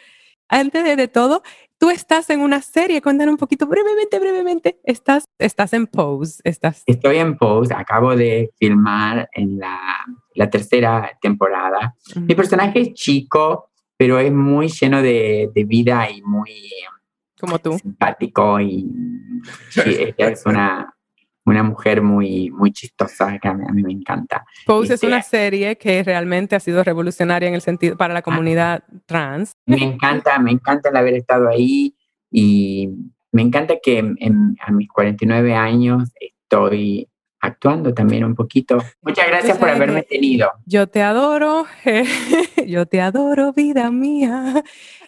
Antes 0.49 0.85
de, 0.85 0.97
de 0.97 1.09
todo, 1.09 1.43
tú 1.81 1.89
estás 1.89 2.29
en 2.31 2.43
una 2.43 2.61
serie, 2.61 3.01
cuéntanos 3.01 3.33
un 3.33 3.39
poquito 3.39 3.67
brevemente, 3.67 4.19
brevemente. 4.21 4.81
Estás, 4.85 5.25
estás 5.39 5.73
en 5.73 5.87
Pose, 5.87 6.41
estás. 6.45 6.83
Estoy 6.87 7.17
en 7.17 7.39
Pose, 7.39 7.73
acabo 7.75 8.15
de 8.15 8.51
filmar 8.59 9.29
en 9.33 9.59
la, 9.59 9.81
la 10.35 10.51
tercera 10.51 11.19
temporada. 11.23 11.97
Mi 12.17 12.35
personaje 12.35 12.81
es 12.83 12.93
chico, 12.93 13.71
pero 13.97 14.19
es 14.19 14.31
muy 14.31 14.69
lleno 14.69 15.01
de, 15.01 15.51
de 15.55 15.65
vida 15.65 16.09
y 16.11 16.21
muy 16.21 16.55
como 17.41 17.59
tú. 17.59 17.79
simpático 17.79 18.61
y 18.61 18.87
sí, 19.71 20.15
es 20.19 20.45
una, 20.45 20.95
una 21.47 21.63
mujer 21.63 22.03
muy, 22.03 22.51
muy 22.51 22.71
chistosa 22.73 23.39
que 23.39 23.49
a 23.49 23.55
mí, 23.55 23.65
a 23.69 23.73
mí 23.73 23.83
me 23.83 23.93
encanta. 23.93 24.45
Pose 24.67 24.89
es 24.89 24.91
Este- 24.95 25.07
una 25.07 25.23
serie 25.23 25.77
que 25.77 26.03
realmente 26.03 26.55
ha 26.55 26.61
sido 26.61 26.85
revolucionaria 26.85 27.49
en 27.49 27.55
el 27.55 27.61
sentido 27.63 27.97
para 27.97 28.13
la 28.15 28.23
comunidad 28.23 28.85
trans. 29.07 29.53
Me 29.67 29.83
encanta, 29.83 30.39
me 30.39 30.51
encanta 30.53 30.91
el 30.91 30.97
haber 30.97 31.15
estado 31.15 31.49
ahí 31.49 31.95
y 32.31 32.89
me 33.33 33.43
encanta 33.43 33.75
que 33.83 33.99
en- 33.99 34.17
en- 34.21 34.57
a 34.61 34.71
mis 34.71 34.89
49 34.89 35.55
años 35.55 36.11
estoy 36.21 37.09
actuando 37.41 37.95
también 37.95 38.25
un 38.25 38.35
poquito. 38.35 38.77
Muchas 39.01 39.27
gracias 39.29 39.57
por 39.57 39.71
haberme 39.71 40.03
tenido. 40.03 40.51
Yo 40.67 40.89
te 40.89 41.01
adoro, 41.03 41.65
yo 42.67 42.85
te 42.87 43.01
adoro, 43.01 43.53
vida 43.55 43.91
mía. 43.91 44.63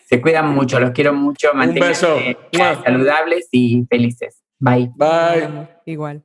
Se 0.07 0.21
cuidan 0.21 0.49
mucho, 0.55 0.81
los 0.81 0.91
quiero 0.93 1.13
mucho. 1.13 1.49
Manténganse 1.55 2.37
saludables 2.85 3.49
y 3.53 3.85
felices. 3.89 4.43
Bye. 4.59 4.91
Bye. 4.97 5.69
Igual. 5.87 6.25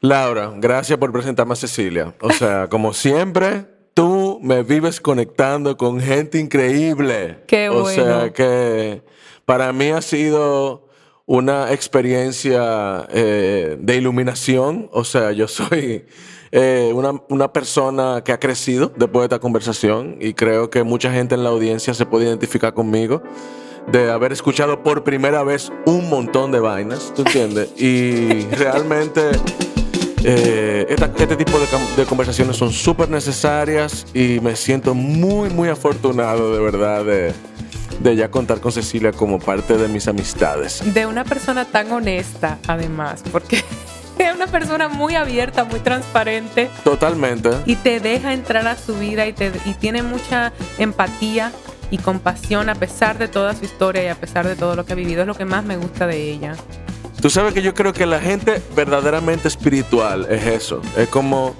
Laura, 0.00 0.52
gracias 0.56 0.98
por 0.98 1.10
presentarme 1.12 1.54
a 1.54 1.56
Cecilia. 1.56 2.14
O 2.20 2.30
sea, 2.30 2.68
como 2.68 2.92
siempre, 2.92 3.64
tú 3.94 4.38
me 4.42 4.62
vives 4.62 5.00
conectando 5.00 5.78
con 5.78 5.98
gente 5.98 6.38
increíble. 6.38 7.38
Qué 7.46 7.70
O 7.70 7.88
sea, 7.88 8.18
bueno. 8.18 8.32
que 8.34 9.02
para 9.46 9.72
mí 9.72 9.88
ha 9.90 10.02
sido 10.02 10.88
una 11.24 11.72
experiencia 11.72 13.06
eh, 13.10 13.78
de 13.80 13.96
iluminación. 13.96 14.90
O 14.92 15.04
sea, 15.04 15.32
yo 15.32 15.48
soy 15.48 16.04
eh, 16.52 16.92
una, 16.94 17.12
una 17.30 17.50
persona 17.54 18.22
que 18.22 18.32
ha 18.32 18.38
crecido 18.38 18.92
después 18.94 19.22
de 19.22 19.26
esta 19.36 19.38
conversación 19.38 20.18
y 20.20 20.34
creo 20.34 20.68
que 20.68 20.82
mucha 20.82 21.12
gente 21.12 21.34
en 21.34 21.44
la 21.44 21.48
audiencia 21.48 21.94
se 21.94 22.04
puede 22.04 22.26
identificar 22.26 22.74
conmigo 22.74 23.22
de 23.90 24.10
haber 24.10 24.32
escuchado 24.32 24.82
por 24.82 25.04
primera 25.04 25.42
vez 25.42 25.70
un 25.86 26.08
montón 26.08 26.50
de 26.52 26.60
vainas, 26.60 27.12
¿tú 27.14 27.22
entiendes? 27.22 27.70
Y 27.80 28.42
realmente 28.56 29.30
eh, 30.24 30.86
esta- 30.88 31.10
este 31.16 31.36
tipo 31.36 31.58
de, 31.96 32.04
conversaciones 32.06 32.56
son 32.56 32.72
súper 32.72 33.08
necesarias 33.10 34.06
y 34.14 34.40
me 34.40 34.56
siento 34.56 34.94
muy, 34.94 35.50
muy 35.50 35.68
afortunado 35.68 36.54
de 36.54 36.60
verdad 36.62 37.04
de, 37.04 37.32
de 38.00 38.16
ya 38.16 38.30
contar 38.30 38.60
con 38.60 38.72
Cecilia 38.72 39.12
como 39.12 39.38
parte 39.38 39.76
de 39.76 39.86
mis 39.88 40.08
amistades. 40.08 40.82
De 40.94 41.06
una 41.06 41.24
persona 41.24 41.64
tan 41.66 41.92
honesta, 41.92 42.58
además, 42.66 43.22
porque 43.30 43.62
es 44.18 44.34
una 44.34 44.46
persona 44.46 44.88
muy 44.88 45.14
abierta, 45.14 45.64
muy 45.64 45.80
transparente 45.80 46.70
Totalmente. 46.84 47.50
y 47.66 47.76
te 47.76 48.00
deja 48.00 48.32
entrar 48.32 48.66
a 48.66 48.76
su 48.78 48.94
vida 48.98 49.26
y, 49.26 49.34
te, 49.34 49.52
y 49.66 49.74
tiene 49.74 50.02
mucha 50.02 50.52
empatía 50.78 51.52
y 51.94 51.98
compasión 51.98 52.68
a 52.70 52.74
pesar 52.74 53.18
de 53.18 53.28
toda 53.28 53.54
su 53.54 53.64
historia 53.64 54.02
y 54.02 54.08
a 54.08 54.16
pesar 54.16 54.48
de 54.48 54.56
todo 54.56 54.74
lo 54.74 54.84
que 54.84 54.94
ha 54.94 54.96
vivido. 54.96 55.20
Es 55.20 55.28
lo 55.28 55.36
que 55.36 55.44
más 55.44 55.64
me 55.64 55.76
gusta 55.76 56.08
de 56.08 56.28
ella. 56.28 56.56
Tú 57.22 57.30
sabes 57.30 57.54
que 57.54 57.62
yo 57.62 57.72
creo 57.72 57.92
que 57.92 58.04
la 58.04 58.20
gente 58.20 58.60
verdaderamente 58.74 59.46
espiritual 59.46 60.26
es 60.28 60.44
eso. 60.44 60.82
Es 60.96 61.08
como 61.08 61.54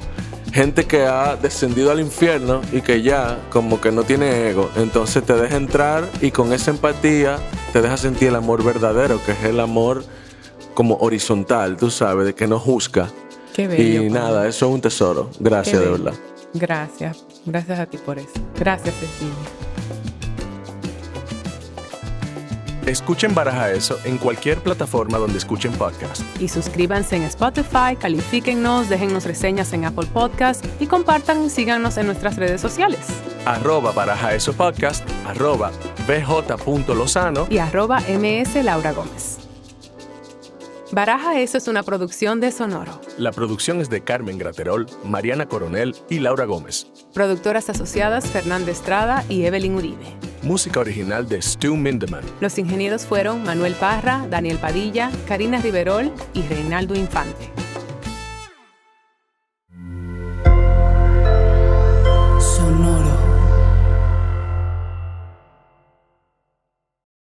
gente 0.52 0.86
que 0.86 1.06
ha 1.06 1.36
descendido 1.36 1.92
al 1.92 2.00
infierno 2.00 2.62
y 2.72 2.80
que 2.80 3.02
ya 3.02 3.38
como 3.50 3.80
que 3.80 3.92
no 3.92 4.02
tiene 4.02 4.48
ego. 4.48 4.68
Entonces 4.74 5.22
te 5.22 5.34
deja 5.34 5.54
entrar 5.54 6.10
y 6.20 6.32
con 6.32 6.52
esa 6.52 6.72
empatía 6.72 7.38
te 7.72 7.80
deja 7.80 7.96
sentir 7.96 8.28
el 8.28 8.34
amor 8.34 8.64
verdadero, 8.64 9.24
que 9.24 9.32
es 9.32 9.44
el 9.44 9.60
amor 9.60 10.04
como 10.74 10.96
horizontal, 10.96 11.76
tú 11.76 11.92
sabes, 11.92 12.26
de 12.26 12.34
que 12.34 12.48
no 12.48 12.58
juzga. 12.58 13.08
Qué 13.54 13.68
bello. 13.68 14.02
Y 14.02 14.10
nada, 14.10 14.48
eso 14.48 14.66
es 14.66 14.74
un 14.74 14.80
tesoro. 14.80 15.30
Gracias, 15.38 15.78
de 15.78 15.88
verdad. 15.88 16.14
Gracias. 16.54 17.24
Gracias 17.46 17.78
a 17.78 17.86
ti 17.86 17.98
por 17.98 18.18
eso. 18.18 18.32
Gracias, 18.58 18.96
Cecilia. 18.96 19.63
Escuchen 22.86 23.34
Baraja 23.34 23.70
Eso 23.72 23.98
en 24.04 24.18
cualquier 24.18 24.58
plataforma 24.58 25.16
donde 25.16 25.38
escuchen 25.38 25.72
podcast. 25.72 26.22
Y 26.38 26.48
suscríbanse 26.48 27.16
en 27.16 27.22
Spotify, 27.22 27.96
califíquennos, 27.98 28.90
déjennos 28.90 29.24
reseñas 29.24 29.72
en 29.72 29.86
Apple 29.86 30.06
Podcast 30.12 30.64
y 30.80 30.86
compartan 30.86 31.44
y 31.44 31.50
síganos 31.50 31.96
en 31.96 32.06
nuestras 32.06 32.36
redes 32.36 32.60
sociales. 32.60 33.00
Arroba 33.46 33.92
Baraja 33.92 34.34
Eso 34.34 34.52
Podcast, 34.52 35.02
arroba 35.26 35.70
bj.lozano. 36.06 37.46
Y 37.48 37.58
arroba 37.58 38.00
MS 38.00 38.62
Laura 38.62 38.92
Gómez. 38.92 39.43
Baraja 40.92 41.40
Eso 41.40 41.58
es 41.58 41.68
una 41.68 41.82
producción 41.82 42.40
de 42.40 42.52
Sonoro. 42.52 43.00
La 43.18 43.32
producción 43.32 43.80
es 43.80 43.88
de 43.88 44.02
Carmen 44.02 44.38
Graterol, 44.38 44.86
Mariana 45.04 45.46
Coronel 45.46 45.94
y 46.10 46.18
Laura 46.18 46.44
Gómez. 46.44 46.86
Productoras 47.12 47.70
asociadas 47.70 48.26
Fernanda 48.26 48.70
Estrada 48.70 49.24
y 49.28 49.44
Evelyn 49.44 49.74
Uribe. 49.76 50.16
Música 50.42 50.80
original 50.80 51.26
de 51.26 51.40
Stu 51.40 51.76
Mindeman. 51.76 52.24
Los 52.40 52.58
ingenieros 52.58 53.06
fueron 53.06 53.42
Manuel 53.44 53.74
Parra, 53.74 54.26
Daniel 54.28 54.58
Padilla, 54.58 55.10
Karina 55.26 55.60
Riverol 55.60 56.12
y 56.34 56.42
Reinaldo 56.42 56.94
Infante. 56.94 57.63